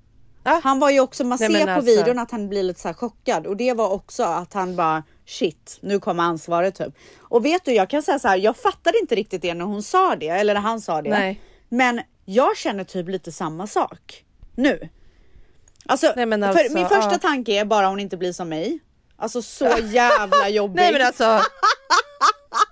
[0.44, 0.62] Ja.
[0.64, 2.88] Han var ju också, man Nej, ser på alltså- videon att han blir lite så
[2.88, 6.94] här chockad och det var också att han bara shit, nu kommer ansvaret typ.
[7.20, 9.84] Och vet du, jag kan säga så här, jag fattade inte riktigt det när hon
[9.84, 11.10] sa det eller när han sa det.
[11.10, 11.42] Nej.
[11.70, 14.26] Men jag känner typ lite samma sak
[14.56, 14.90] nu.
[15.90, 17.18] Alltså, Nej, men för alltså, min första ja.
[17.18, 18.80] tanke är bara hon inte blir som mig.
[19.18, 20.76] Alltså så jävla jobbig.
[20.76, 21.24] Nej men alltså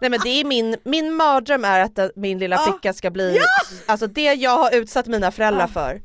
[0.01, 3.39] Nej men det är min, min mardröm är att den- min lilla flicka ska bli,
[3.86, 6.01] alltså det jag har utsatt mina föräldrar för.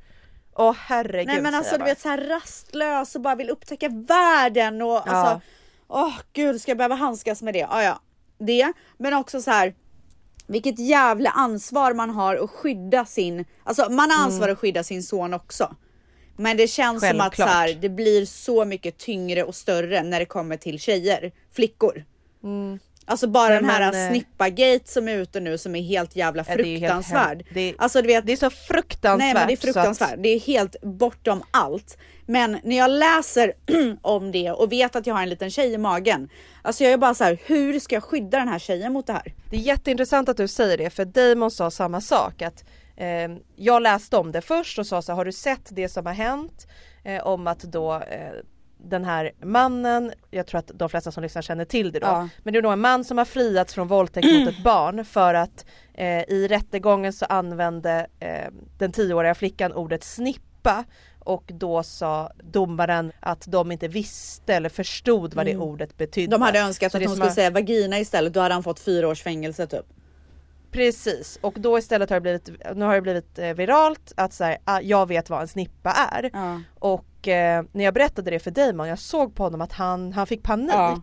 [0.56, 4.82] Åh herregud Nej men alltså du vet så här rastlös och bara vill upptäcka världen
[4.82, 5.40] och alltså
[5.88, 7.66] Åh gud ska jag behöva handskas med det?
[7.70, 8.00] Ah, ja,
[8.38, 9.74] det men också så här
[10.46, 15.02] vilket jävla ansvar man har att skydda sin, alltså man har ansvar att skydda sin
[15.02, 15.76] son också.
[16.36, 17.48] Men det känns som att så Mm.
[17.48, 17.48] Självklart.
[17.48, 22.04] här, det blir så mycket tyngre och större när det kommer till tjejer, flickor.
[23.04, 26.16] Alltså bara Nej, den här men, eh, snippa-gate som är ute nu som är helt
[26.16, 27.44] jävla Ja, det är helt fruktansvärd.
[27.54, 29.18] det- alltså du vet, Det är så fruktansvärt.
[29.18, 30.14] Nej men det är så att- fruktansvärt.
[30.22, 31.96] Det är helt bortom allt.
[32.26, 33.52] Men när jag läser
[34.02, 36.28] om det och vet att jag har en liten tjej i magen.
[36.62, 39.12] Alltså jag är bara så här, hur ska jag skydda den här tjejen mot det
[39.12, 39.34] här?
[39.50, 42.64] Det är jätteintressant att du säger det för Damon sa samma sak att
[42.96, 46.06] eh, jag läste om det först och sa så här, har du sett det som
[46.06, 46.66] har hänt
[47.04, 48.32] eh, om att då eh,
[48.84, 52.28] den här mannen, jag tror att de flesta som lyssnar känner till det då, Ja.
[52.42, 55.34] men det är då en man som har friats från våldtäkt mot ett barn för
[55.34, 60.84] att eh, i rättegången så använde eh, den tioåriga flickan ordet snippa
[61.18, 66.26] och då sa domaren att de inte visste eller förstod vad det ordet betydde.
[66.36, 66.40] Mm.
[66.40, 68.32] De hade önskat Så att hon skulle har- säga vagina istället.
[68.32, 69.86] Då hade han fått fyra års fängelse typ.
[70.72, 74.44] Precis och då istället har det blivit, nu har det blivit eh, viralt att så
[74.44, 76.30] här, ah, jag vet vad en snippa är.
[76.32, 76.60] Ja.
[76.78, 80.26] Och eh, när jag berättade det för Damon, jag såg på honom att han, han
[80.26, 80.72] fick panik.
[80.72, 81.00] Ja.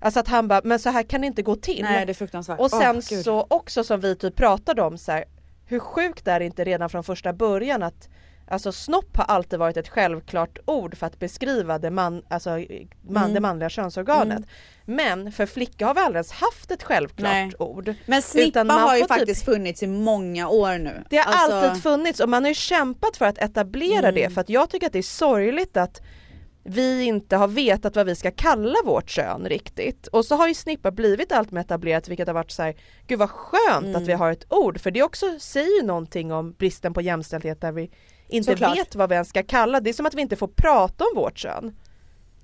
[0.00, 1.82] Alltså att han bara, men så här kan det inte gå till.
[1.82, 2.60] Nej det är fruktansvärt.
[2.60, 3.24] och sen gud.
[3.24, 5.24] så också som vi typ pratade om så här,
[5.66, 8.08] hur sjukt är det inte redan från första början att
[8.50, 13.22] Alltså snopp har alltid varit ett självklart ord för att beskriva det, man, alltså, man,
[13.22, 13.34] Mm.
[13.34, 14.42] det manliga könsorganet.
[14.84, 17.52] Men för flicka har vi aldrig ens haft ett självklart Nej.
[17.58, 17.94] ord.
[18.06, 21.04] Men snippa har ju typ- faktiskt funnits i många år nu.
[21.10, 24.14] Det har Alltså, alltid funnits och man har ju kämpat för att etablera Mm.
[24.14, 26.02] det för att jag tycker att det är sorgligt att
[26.64, 30.06] vi inte har vetat vad vi ska kalla vårt kön riktigt.
[30.06, 32.74] Och så har ju snippa blivit allt mer etablerat vilket har varit så här,
[33.06, 33.96] gud vad skönt Mm.
[34.02, 37.60] att vi har ett ord för det också säger ju någonting om bristen på jämställdhet
[37.60, 37.90] där vi
[38.30, 38.76] inte Såklart.
[38.78, 39.90] vet vad vi ens ska kalla det.
[39.90, 41.76] är som att vi inte får prata om vårt kön.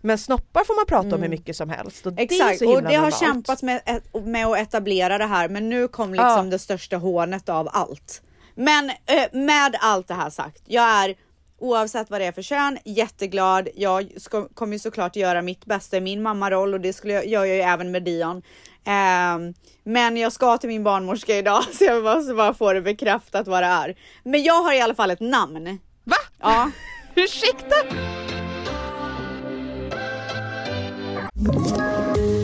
[0.01, 2.47] Men snoppar får man prata om hur mycket som helst och det Mm.
[2.49, 3.19] Exakt himla och det har normalt.
[3.21, 3.81] kämpats med,
[4.25, 6.43] med att etablera det här men nu kom liksom Ja.
[6.43, 8.23] det största hånet av allt.
[8.55, 11.15] Men eh, med allt det här sagt, jag är
[11.59, 13.69] oavsett vad det är för kön jätteglad.
[13.75, 17.27] Jag ska, kommer ju såklart göra mitt bästa i min mammaroll och det skulle jag,
[17.27, 18.43] gör jag ju även med Dion.
[18.85, 23.49] Ehm, men jag ska till min barnmorska idag så jag måste bara få det bekräftat
[23.49, 23.97] vad det är.
[24.25, 25.79] Men jag har i alla fall ett namn.
[26.05, 26.17] Va?
[26.41, 26.71] Ja.
[27.15, 27.77] Ursäkta?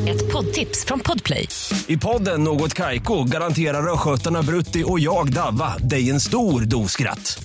[0.09, 1.49] Ett poddtips från Podplay.
[1.87, 7.45] I podden Något Kaiko garanterar östgötarna Brutti och jag, Davva, dig en stor dos skratt.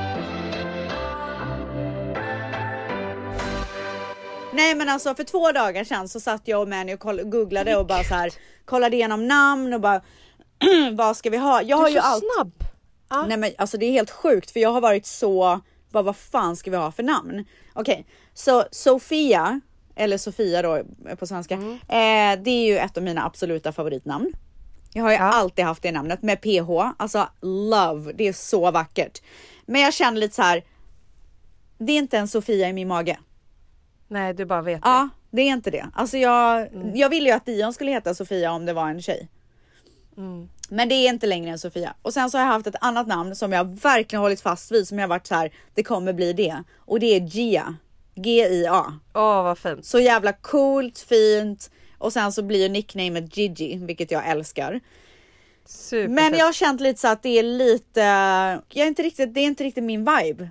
[4.53, 6.99] Nej men alltså för två dagar sedan så satt jag och Manny och
[7.31, 8.33] googlade och bara så här
[8.65, 10.01] kollade igenom namn och bara
[10.93, 11.61] vad ska vi ha?
[11.61, 12.23] Jag Du har är ju så allt.
[12.35, 12.51] snabb.
[13.09, 13.25] Ja.
[13.27, 15.59] Nej men alltså det är helt sjukt för jag har varit så,
[15.91, 17.45] bara vad fan ska vi ha för namn?
[17.73, 19.61] Okej, så Sofia,
[19.95, 20.81] eller Sofia då
[21.19, 21.71] på svenska, Mm.
[21.73, 24.33] eh, det är ju ett av mina absoluta favoritnamn.
[24.93, 29.21] Jag har ju alltid haft det namnet med PH, alltså love, det är så vackert.
[29.65, 30.63] Men jag känner lite så här.
[31.77, 33.19] det är inte en Sofia i min mage.
[34.11, 35.89] Nej du bara vet Ja, det är inte det.
[35.93, 39.27] Alltså jag, jag ville ju att Dion skulle heta Sofia om det var en tjej.
[40.69, 41.93] Men det är inte längre än Sofia.
[42.01, 44.87] Och sen så har jag haft ett annat namn som jag verkligen hållit fast vid
[44.87, 45.51] som jag varit så här.
[45.73, 46.63] det kommer bli det.
[46.77, 47.75] Och det är Gia.
[48.15, 48.85] G-I-A.
[49.13, 49.19] det.
[49.19, 49.85] Åh vad fint.
[49.85, 51.71] Så jävla coolt, fint.
[51.97, 54.79] Och sen så blir ju nicknamet Gigi, vilket jag älskar.
[55.65, 56.13] Superfint.
[56.13, 58.01] Men jag har känt lite så att det är lite,
[58.69, 60.49] jag är inte riktigt, det är inte riktigt min vibe.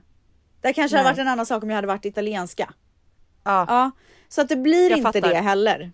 [0.60, 1.12] Det kanske hade Nej.
[1.12, 2.74] varit en annan sak om jag hade varit italienska.
[3.44, 3.64] Ja.
[3.68, 3.90] Ja,
[4.28, 5.28] så att det blir Jag inte fattar.
[5.28, 5.90] det heller.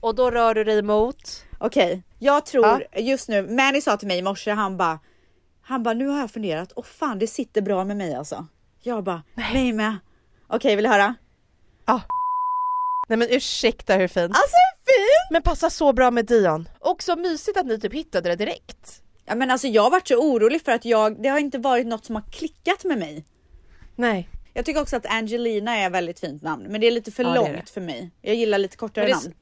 [0.00, 1.44] Och då rör du dig mot?
[1.58, 4.98] Okej, jag tror just nu, Manny sa till mig i morse, han bara,
[5.62, 8.46] han bara nu har jag funderat och fan det sitter bra med mig alltså.
[8.80, 9.96] Jag bara, mig med.
[10.48, 11.14] Okej, vill du höra?
[13.08, 14.30] Nej men ursäkta hur fint.
[14.30, 15.30] Alltså fint!
[15.30, 16.68] Men passar så bra med Dion.
[16.78, 19.02] Och så mysigt att ni typ hittade det direkt.
[19.24, 21.86] Ja men alltså jag har varit så orolig för att jag, det har inte varit
[21.86, 23.24] något som har klickat med mig.
[23.96, 24.28] Nej.
[24.54, 27.22] Jag tycker också att Angelina är ett väldigt fint namn, men det är lite för
[27.22, 27.70] Ja, långt det.
[27.72, 28.10] för mig.
[28.22, 29.34] Jag gillar lite kortare Men namn.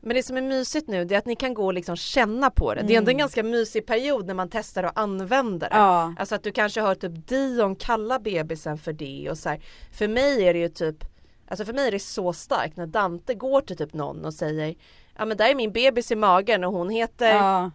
[0.00, 2.50] Men det som är mysigt nu det är att ni kan gå och liksom känna
[2.50, 2.82] på det.
[2.82, 5.76] Det är ändå en ganska mysig period när man testar att använda det.
[5.76, 6.14] Ja.
[6.18, 9.60] Alltså att du kanske hör typ Dion kalla bebisen för det och så här.
[9.92, 11.04] För mig är det ju typ
[11.50, 14.74] Alltså för mig är det så starkt när Dante går till typ någon och säger
[15.18, 17.70] Ja men där är min bebis i magen och hon heter Ja,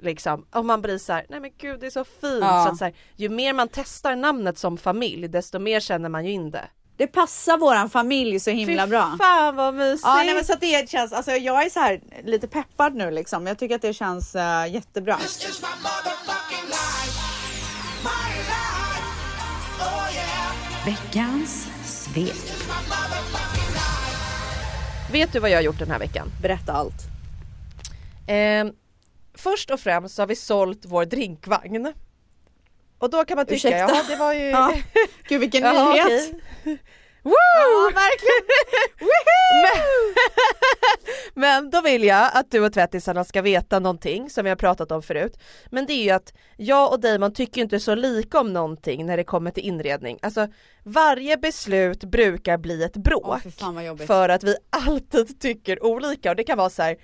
[0.00, 2.38] liksom och man blir så här, nej men gud det är så fint.
[2.40, 2.64] Ja.
[2.64, 6.24] Så att så här, ju mer man testar namnet som familj desto mer känner man
[6.24, 6.68] ju in det.
[6.96, 9.16] det passar våran familj så himla Fy bra.
[9.18, 10.02] fan vad mysigt!
[10.04, 13.10] Ja, nej, men så att det känns, alltså jag är så här lite peppad nu
[13.10, 13.46] liksom.
[13.46, 15.18] Jag tycker att det känns eh, jättebra.
[20.86, 22.36] Veckans svep.
[25.12, 26.28] Vet du vad jag har gjort den här veckan?
[26.42, 27.02] Berätta allt.
[28.26, 28.64] Eh,
[29.38, 31.92] först och främst så har vi sålt vår drinkvagn.
[32.98, 33.94] Och då kan man tycka, Ursäkta?
[33.94, 34.40] ja det var ju...
[34.40, 34.74] Ja.
[35.28, 36.06] Gud vilken Jaha, nyhet!
[36.06, 36.78] okej.
[37.22, 37.34] Woo!
[37.54, 38.46] Ja verkligen!
[41.34, 44.92] Men då vill jag att du och tvättisarna ska veta någonting som vi har pratat
[44.92, 45.38] om förut.
[45.70, 49.16] Men det är ju att jag och Damon tycker inte så lika om någonting när
[49.16, 50.18] det kommer till inredning.
[50.22, 50.48] Alltså
[50.82, 53.42] varje beslut brukar bli ett bråk.
[53.60, 54.06] Vad jobbigt.
[54.06, 56.96] för att vi alltid tycker olika och det kan vara så här.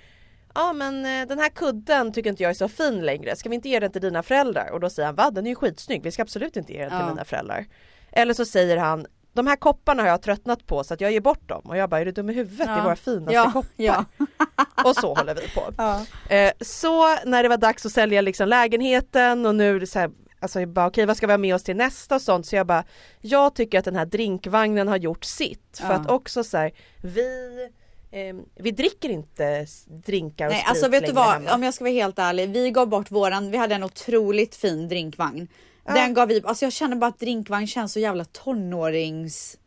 [0.55, 3.55] Ja men eh, den här kudden tycker inte jag är så fin längre, ska vi
[3.55, 4.69] inte ge den till dina föräldrar?
[4.71, 6.89] Och då säger han va den är ju skitsnygg, vi ska absolut inte ge den
[6.89, 7.09] till Ja.
[7.09, 7.65] mina föräldrar.
[8.11, 11.21] Eller så säger han de här kopparna har jag tröttnat på så att jag ger
[11.21, 12.67] bort dem och jag bara är du dum i huvudet?
[12.67, 12.83] Det är Ja.
[12.83, 13.69] våra finaste Ja, koppar.
[13.75, 14.05] ja.
[14.85, 15.61] Och så håller vi på.
[15.77, 16.05] Ja.
[16.35, 20.59] Eh, så när det var dags att sälja liksom lägenheten och nu så här, alltså
[20.59, 22.67] jag bara okej vad ska vi ha med oss till nästa och sånt så jag
[22.67, 22.83] bara
[23.21, 25.99] jag tycker att den här drinkvagnen har gjort sitt för Ja.
[25.99, 27.69] att också så här, vi
[28.15, 31.53] eh, vi dricker inte drinkar och Nej alltså vet du vad, hemma.
[31.53, 34.87] om jag ska vara helt ärlig, vi gav bort våran, vi hade en otroligt fin
[34.87, 35.47] drinkvagn.
[35.85, 39.57] Den gav vi, alltså jag känner bara att drinkvagn känns så jävla tonårings...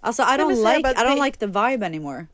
[0.00, 2.26] Alltså I don't jag like, bara, I don't like the vibe anymore.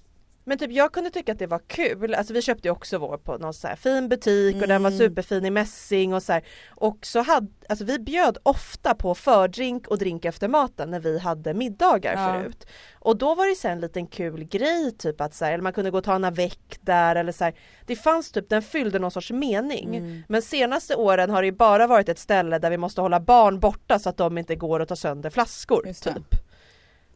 [0.49, 3.39] Men typ jag kunde tycka att det var kul, alltså vi köpte också vår på
[3.39, 4.99] någon så fin butik och den var Mm.
[4.99, 6.43] superfin i mässing och så här.
[6.71, 11.19] Och så hade, alltså vi bjöd ofta på fördrink och drink efter maten när vi
[11.19, 12.33] hade middagar Ja.
[12.43, 12.67] förut.
[12.99, 15.73] Och då var det så en liten kul grej typ att så här, eller man
[15.73, 17.55] kunde gå och ta en avec där eller så här.
[17.87, 19.97] Det fanns typ, den fyllde någon sorts mening.
[19.97, 20.23] Mm.
[20.29, 23.99] Men senaste åren har det bara varit ett ställe där vi måste hålla barn borta
[23.99, 26.41] så att de inte går och tar sönder flaskor typ.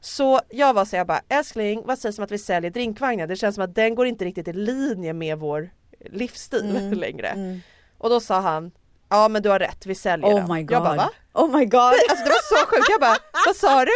[0.04, 3.28] Så jag var så jag bara älskling vad sägs om att vi säljer drinkvagnen?
[3.28, 5.70] Det känns som att den går inte riktigt i linje med vår
[6.10, 7.60] livsstil Mm, längre.
[7.98, 8.70] Och då sa han
[9.08, 10.44] Ja men du har rätt, vi säljer den.
[10.46, 10.74] Oh my god.
[10.76, 11.10] Jag bara va?
[11.32, 11.80] Oh my god.
[12.10, 13.90] Alltså det var så sjukt, jag bara vad sa du?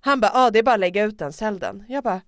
[0.00, 1.84] Han bara ja det är bara att lägga ut den, sälj den.
[1.88, 2.20] Jag bara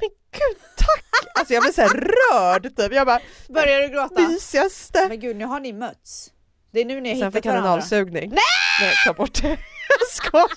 [0.00, 1.04] men gud tack!
[1.38, 2.92] Alltså jag blev så här rörd typ.
[2.94, 4.28] Jag bara Börjar du gråta?
[4.28, 5.08] mysigaste.
[5.08, 6.32] Men gud nu har ni mötts.
[6.72, 8.30] Det är nu ni har Sen fick han en avsugning.
[8.30, 8.38] Nej!
[8.80, 9.48] Nej ta bort det.
[9.48, 10.48] Jag skojar.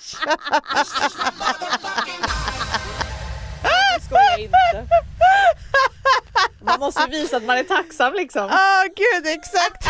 [3.62, 4.86] Jag skojar inte.
[6.60, 8.44] Man måste visa att man är tacksam liksom.
[8.44, 9.84] Åh gud exakt!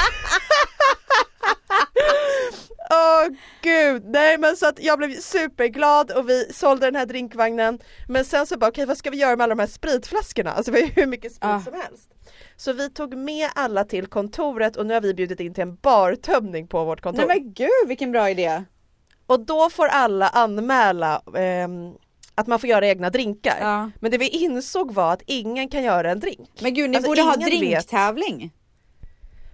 [2.90, 3.26] Åh
[3.62, 8.24] gud, nej men så att jag blev superglad och vi sålde den här drinkvagnen Men
[8.24, 10.52] sen så bara okej vad ska vi göra med alla de här spritflaskorna?
[10.52, 11.60] Alltså vi har ju hur mycket sprit Ah.
[11.60, 12.08] som helst
[12.56, 15.76] Så vi tog med alla till kontoret och nu har vi bjudit in till en
[15.76, 18.64] bartömning på vårt kontor Nej men gud vilken bra idé.
[19.26, 21.92] Och då får alla anmäla ehm,
[22.34, 23.56] att man får göra egna drinkar.
[23.60, 23.90] Ja.
[24.00, 26.50] Men det vi insåg var att ingen kan göra en drink.
[26.60, 27.46] Men gud ni Alltså, borde ha vet.
[27.46, 28.50] drinktävling.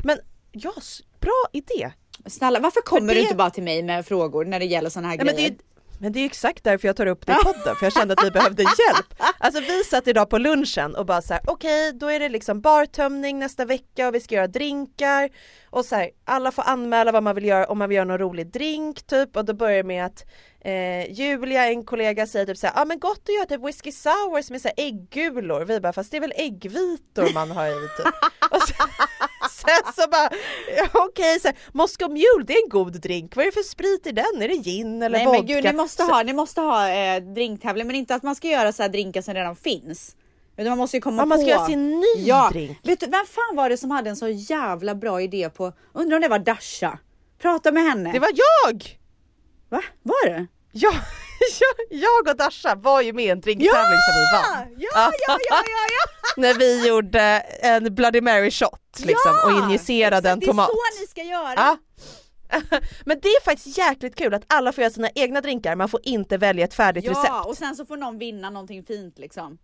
[0.04, 0.18] Men
[0.52, 0.72] ja,
[1.20, 1.90] bra idé.
[2.26, 5.08] Snälla varför kommer det- du inte bara till mig med frågor när det gäller såna
[5.08, 5.54] här det grejer?
[6.02, 8.14] Är, men det är exakt därför jag tar upp det i podden, för jag kände
[8.14, 9.14] att vi behövde hjälp.
[9.38, 12.60] Alltså vi satt idag på lunchen och bara så här: okej då är det liksom
[12.60, 15.30] bartömning nästa vecka och vi ska göra drinkar
[15.70, 18.18] och så här, alla får anmäla vad man vill göra, om man vill göra någon
[18.18, 20.24] rolig drink typ och då börjar det med att
[20.64, 23.92] eh, Julia, en kollega säger typ såhär, ja ah, men gott att göra typ whisky
[23.92, 27.88] sours med så här äggulor, vi bara fast det är väl äggvitor man har i
[27.96, 28.14] typ.
[29.66, 30.28] Sen, så bara,
[30.92, 34.12] okej här, Moscow Mule det är en god drink, vad är det för sprit i
[34.12, 34.42] den?
[34.42, 35.38] Är det gin eller Nej vodka?
[35.42, 38.48] men gud ni måste ha, ni måste ha eh, drinktävling men inte att man ska
[38.48, 40.16] göra så här drinkar som redan finns.
[40.56, 41.42] Utan man måste ju komma Ja, man på.
[41.42, 42.48] ska göra sin ny ja.
[42.52, 42.78] drink.
[42.82, 46.16] Vet du, vem fan var det som hade en så jävla bra idé på, undrar
[46.16, 46.98] om det var Dasha?
[47.38, 48.12] Prata med henne.
[48.12, 48.98] Det var jag!
[49.68, 49.82] Va?
[50.02, 50.46] Var det?
[50.72, 50.92] Ja,
[51.90, 54.74] jag, och Dasha var ju med i en drinktävling som vi vann.
[54.78, 56.32] Ja, ja, ja, ja, ja.
[56.36, 57.20] När vi gjorde
[57.62, 60.68] en Bloody Mary shot liksom och injicerade en tomat.
[60.68, 61.54] Det är så ni ska göra.
[61.56, 61.78] Ja.
[63.04, 66.00] Men det är faktiskt jäkligt kul att alla får göra sina egna drinkar, man får
[66.04, 67.46] inte välja ett färdigt Ja, recept.
[67.46, 69.58] och sen så får någon vinna någonting fint liksom.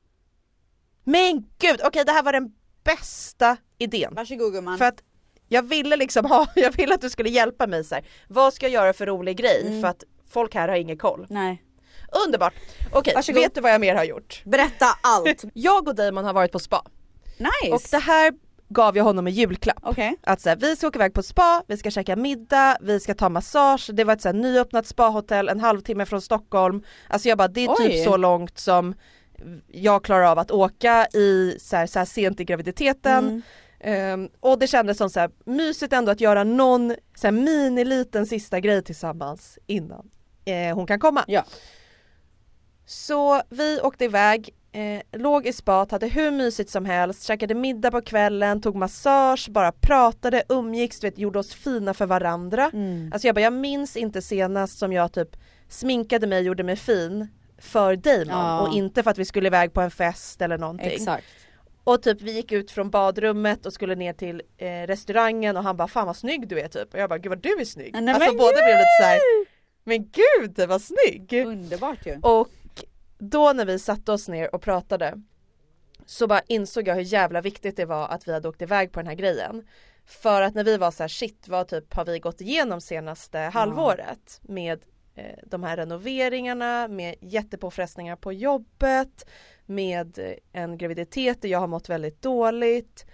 [1.04, 2.50] Men gud, okej det här var den
[2.84, 4.14] bästa idén.
[4.14, 4.78] Varsågod gumman.
[4.78, 5.02] För att
[5.48, 8.04] jag ville liksom ha, jag ville att du skulle hjälpa mig så här.
[8.28, 9.66] vad ska jag göra för rolig grej?
[9.66, 9.80] Mm.
[9.80, 11.26] För att folk här har ingen koll.
[11.30, 11.62] Nej.
[12.26, 12.54] Underbart!
[12.92, 13.42] Okej, Varsågod.
[13.42, 14.42] vet du vad jag mer har gjort?
[14.44, 15.44] Berätta allt.
[15.54, 16.82] Jag och Damon har varit på spa
[17.38, 17.74] Nice.
[17.74, 18.32] och det här
[18.68, 19.78] gav jag honom i julklapp.
[19.82, 20.16] Okej.
[20.22, 23.14] Att så här, vi ska åka iväg på spa, vi ska käka middag, vi ska
[23.14, 26.82] ta massage, det var ett så här, nyöppnat spahotell en halvtimme från Stockholm.
[27.08, 27.76] Alltså jag bara det är Oj.
[27.76, 28.94] typ så långt som
[29.66, 33.24] jag klarar av att åka i så här, så här sent i graviditeten.
[33.28, 33.42] Mm.
[33.80, 37.84] Ehm, och det kändes som så här, mysigt ändå att göra någon så här, mini
[37.84, 40.10] liten sista grej tillsammans innan
[40.44, 41.24] eh, hon kan komma.
[41.26, 41.44] Ja.
[42.88, 47.90] Så vi åkte iväg, eh, låg i spat, hade hur mysigt som helst, käkade middag
[47.90, 52.70] på kvällen, tog massage, bara pratade, umgicks, du vet, gjorde oss fina för varandra.
[52.72, 53.10] Mm.
[53.12, 55.36] Alltså jag bara, jag minns inte senast som jag typ
[55.68, 57.28] sminkade mig, gjorde mig fin
[57.58, 58.60] för Damon Ja.
[58.60, 60.90] och inte för att vi skulle iväg på en fest eller någonting.
[60.90, 61.26] Exakt.
[61.84, 65.76] Och typ vi gick ut från badrummet och skulle ner till eh, restaurangen och han
[65.76, 67.92] bara fan vad snygg du är typ och jag bara gud vad du är snygg.
[68.02, 69.20] Nej, alltså båda blev lite såhär
[69.88, 71.46] men gud vad snygg!
[71.46, 72.18] Underbart ju.
[72.22, 72.48] Och
[73.18, 75.22] då när vi satte oss ner och pratade
[76.06, 79.00] så bara insåg jag hur jävla viktigt det var att vi hade åkt iväg på
[79.00, 79.66] den här grejen.
[80.04, 83.38] För att när vi var så här shit vad typ har vi gått igenom senaste
[83.38, 89.28] halvåret med eh, de här renoveringarna, med jättepåfrestningar på jobbet,
[89.66, 93.06] med eh, en graviditet där jag har mått väldigt dåligt.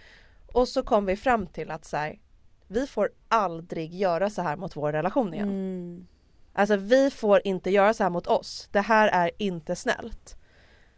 [0.53, 2.21] Och så kom vi fram till att så här,
[2.69, 5.49] vi får aldrig göra så här mot vår relation igen.
[5.49, 6.07] Mm.
[6.55, 8.69] Alltså vi får inte göra så här mot oss.
[8.73, 10.37] Det här är inte snällt.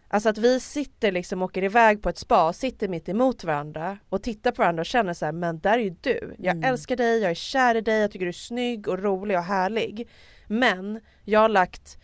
[0.08, 4.22] Alltså att vi sitter liksom åker iväg på ett spa, sitter mitt emot varandra och
[4.22, 6.34] tittar på varandra och känner så här, men där är ju du.
[6.38, 9.36] Jag älskar dig, jag är kär i dig, jag tycker du är snygg och rolig
[9.38, 10.08] och härlig.
[10.46, 11.98] Men jag har lagt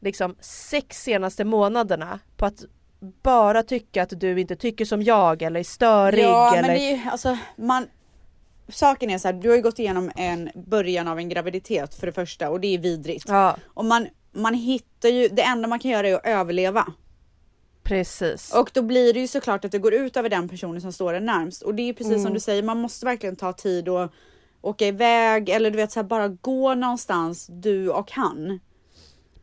[0.00, 2.64] liksom sex senaste månaderna på att
[3.22, 6.82] bara tycka att du inte tycker som jag eller är störig Ja eller men det
[6.82, 7.86] är ju alltså man
[8.68, 12.06] Saken är så här, du har ju gått igenom en början av en graviditet för
[12.06, 13.24] det första och det är vidrigt.
[13.28, 16.86] Ja Och man, man hittar ju, det enda man kan göra är att överleva.
[17.82, 18.54] precis.
[18.54, 21.14] Och då blir det ju såklart att det går ut över den personen som står
[21.14, 21.62] en närmst.
[21.62, 22.22] Och det är ju precis Mm.
[22.24, 24.12] som du säger, man måste verkligen ta tid och
[24.60, 28.60] åka iväg eller du vet så här, bara gå någonstans du och han.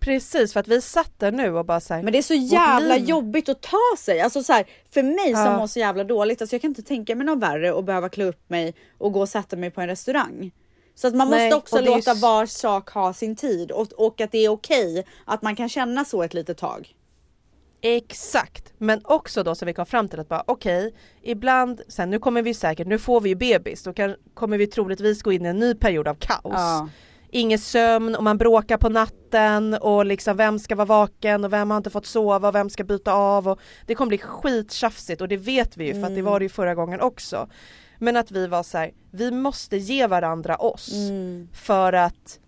[0.02, 2.98] Precis för att vi satt där nu och bara såhär Men det är så jävla
[2.98, 4.22] jobbigt att ta sig.
[4.22, 5.58] Alltså så här, för mig som Ja.
[5.58, 8.26] mår så jävla dåligt, alltså jag kan inte tänka mig något värre och behöva klä
[8.26, 10.52] upp mig och gå och sätta mig på en restaurang.
[10.96, 14.22] Så att man Nej, måste också låta s- var sak ha sin tid och, och
[14.22, 16.96] att det är okej att man kan känna så ett litet tag.
[17.84, 22.20] Exakt, men också då så vi kom fram till att bara okej, ibland, sen nu
[22.20, 25.46] kommer vi säkert, nu får vi ju bebis, då kan, kommer vi troligtvis gå in
[25.46, 26.42] i en ny period av kaos.
[26.56, 26.90] Ja.
[27.34, 31.70] Ingen sömn och man bråkar på natten och liksom vem ska vara vaken och vem
[31.70, 35.28] har inte fått sova och vem ska byta av och det kommer bli skittjafsigt och
[35.28, 37.50] det vet vi ju för att det var det ju förra gången också.
[38.00, 40.92] Men att vi var så här, vi måste ge varandra oss
[41.54, 42.40] för att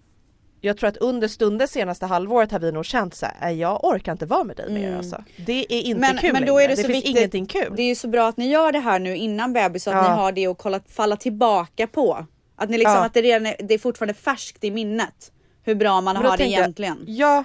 [0.61, 3.83] jag tror att under stunder senaste halvåret har vi nog känt så här, "Nej, jag
[3.83, 5.23] orkar inte vara med dig mer alltså.
[5.45, 6.75] Det är inte Men, kul men då är längre.
[6.75, 7.17] det, så finns viktigt.
[7.17, 7.73] ingenting kul.
[7.75, 9.95] Det är ju så bra att ni gör det här nu innan bebis så att
[9.95, 10.01] Ja.
[10.15, 12.25] ni har det att kolla, falla tillbaka på.
[12.55, 13.05] Att ni liksom, Ja.
[13.05, 15.31] att det redan är, det är fortfarande färskt i minnet.
[15.63, 17.03] Hur bra man har det tänkte jag- egentligen.
[17.07, 17.43] Ja,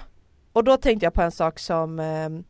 [0.53, 2.43] och då tänkte jag på en sak som ehm,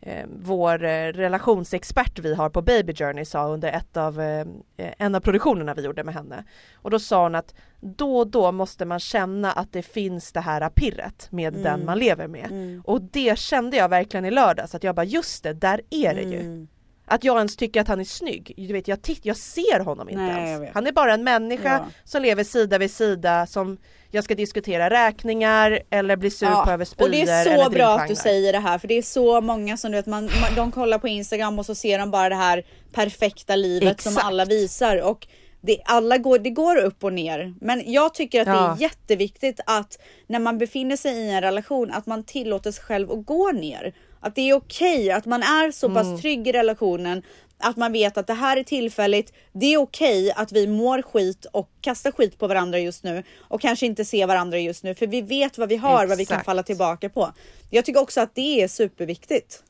[0.00, 4.46] eh, vår eh, relationsexpert vi har på Baby Journey sa under ett av, eh,
[4.76, 6.44] en av produktionerna vi gjorde med henne.
[6.74, 10.40] Och då sa hon att då och då måste man känna att det finns det
[10.40, 11.62] här pirret med Mm.
[11.62, 12.80] den man lever med.
[12.84, 16.22] Och det kände jag verkligen i lördags att jag bara just det, där är det
[16.22, 16.66] ju.
[17.06, 18.54] Att jag ens tycker att han är snygg.
[18.56, 20.74] Du vet, jag, titt, jag ser honom inte Nej, ens.
[20.74, 21.86] Han är bara en människa Ja.
[22.04, 23.78] som lever sida vid sida som
[24.10, 27.98] jag ska diskutera räkningar eller bli sur på över spyor och det är så bra
[27.98, 30.54] att du säger det här för det är så många som du vet man, man
[30.56, 34.26] de kollar på Instagram och så ser de bara det här perfekta livet som Exakt.
[34.26, 35.26] alla visar och
[35.60, 37.54] det, alla går, det går upp och ner.
[37.60, 38.74] Men jag tycker att det Ja.
[38.76, 43.10] är jätteviktigt att när man befinner sig i en relation att man tillåter sig själv
[43.12, 43.94] att gå ner.
[44.22, 46.20] Att det är okej, att man är så pass Mm.
[46.20, 47.22] trygg i relationen
[47.64, 49.32] att man vet att det här är tillfälligt.
[49.52, 53.60] Det är okej att vi mår skit och kastar skit på varandra just nu och
[53.60, 56.34] kanske inte ser varandra just nu för vi vet vad vi har, vad vi kan
[56.34, 56.46] Exakt.
[56.46, 57.32] falla tillbaka på.
[57.70, 59.62] Jag tycker också att det är superviktigt.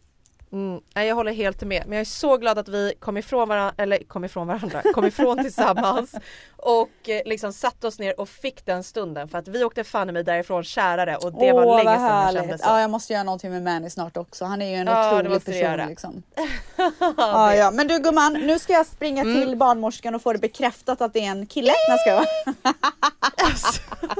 [0.53, 3.49] Mm, nej, jag håller helt med, men jag är så glad att vi kom ifrån
[3.49, 6.13] varandra, eller kom ifrån varandra, kom ifrån tillsammans
[6.57, 10.09] och eh, liksom satte oss ner och fick den stunden för att vi åkte fan
[10.09, 12.65] i mig därifrån kärare och det var Åh, länge vad sedan jag kände så.
[12.69, 14.45] Ja, jag måste göra någonting med Manny snart också.
[14.45, 16.23] Han är ju en Ja, otrolig person liksom.
[17.17, 17.71] ja, ja.
[17.71, 19.35] Men du gumman, nu ska jag springa Mm.
[19.41, 21.73] till barnmorskan och få det bekräftat att det är en kille.
[21.89, 22.27] Nej, ska jag.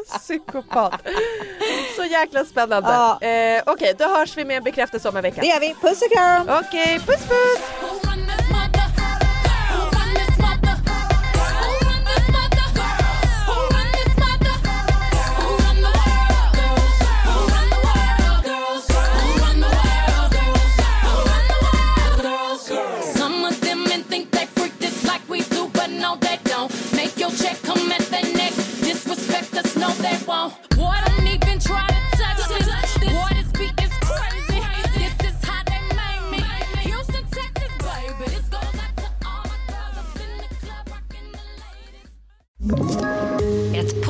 [0.21, 0.95] Psykopat.
[1.97, 2.89] Så jäkla spännande.
[2.89, 3.21] Ja.
[3.23, 5.41] Eh, Okej, då hörs vi med en bekräftelse om en vecka.
[5.41, 5.75] Det gör vi.
[5.75, 6.22] Puss och kram!
[6.61, 7.61] Okej, puss puss!
[7.81, 8.03] Who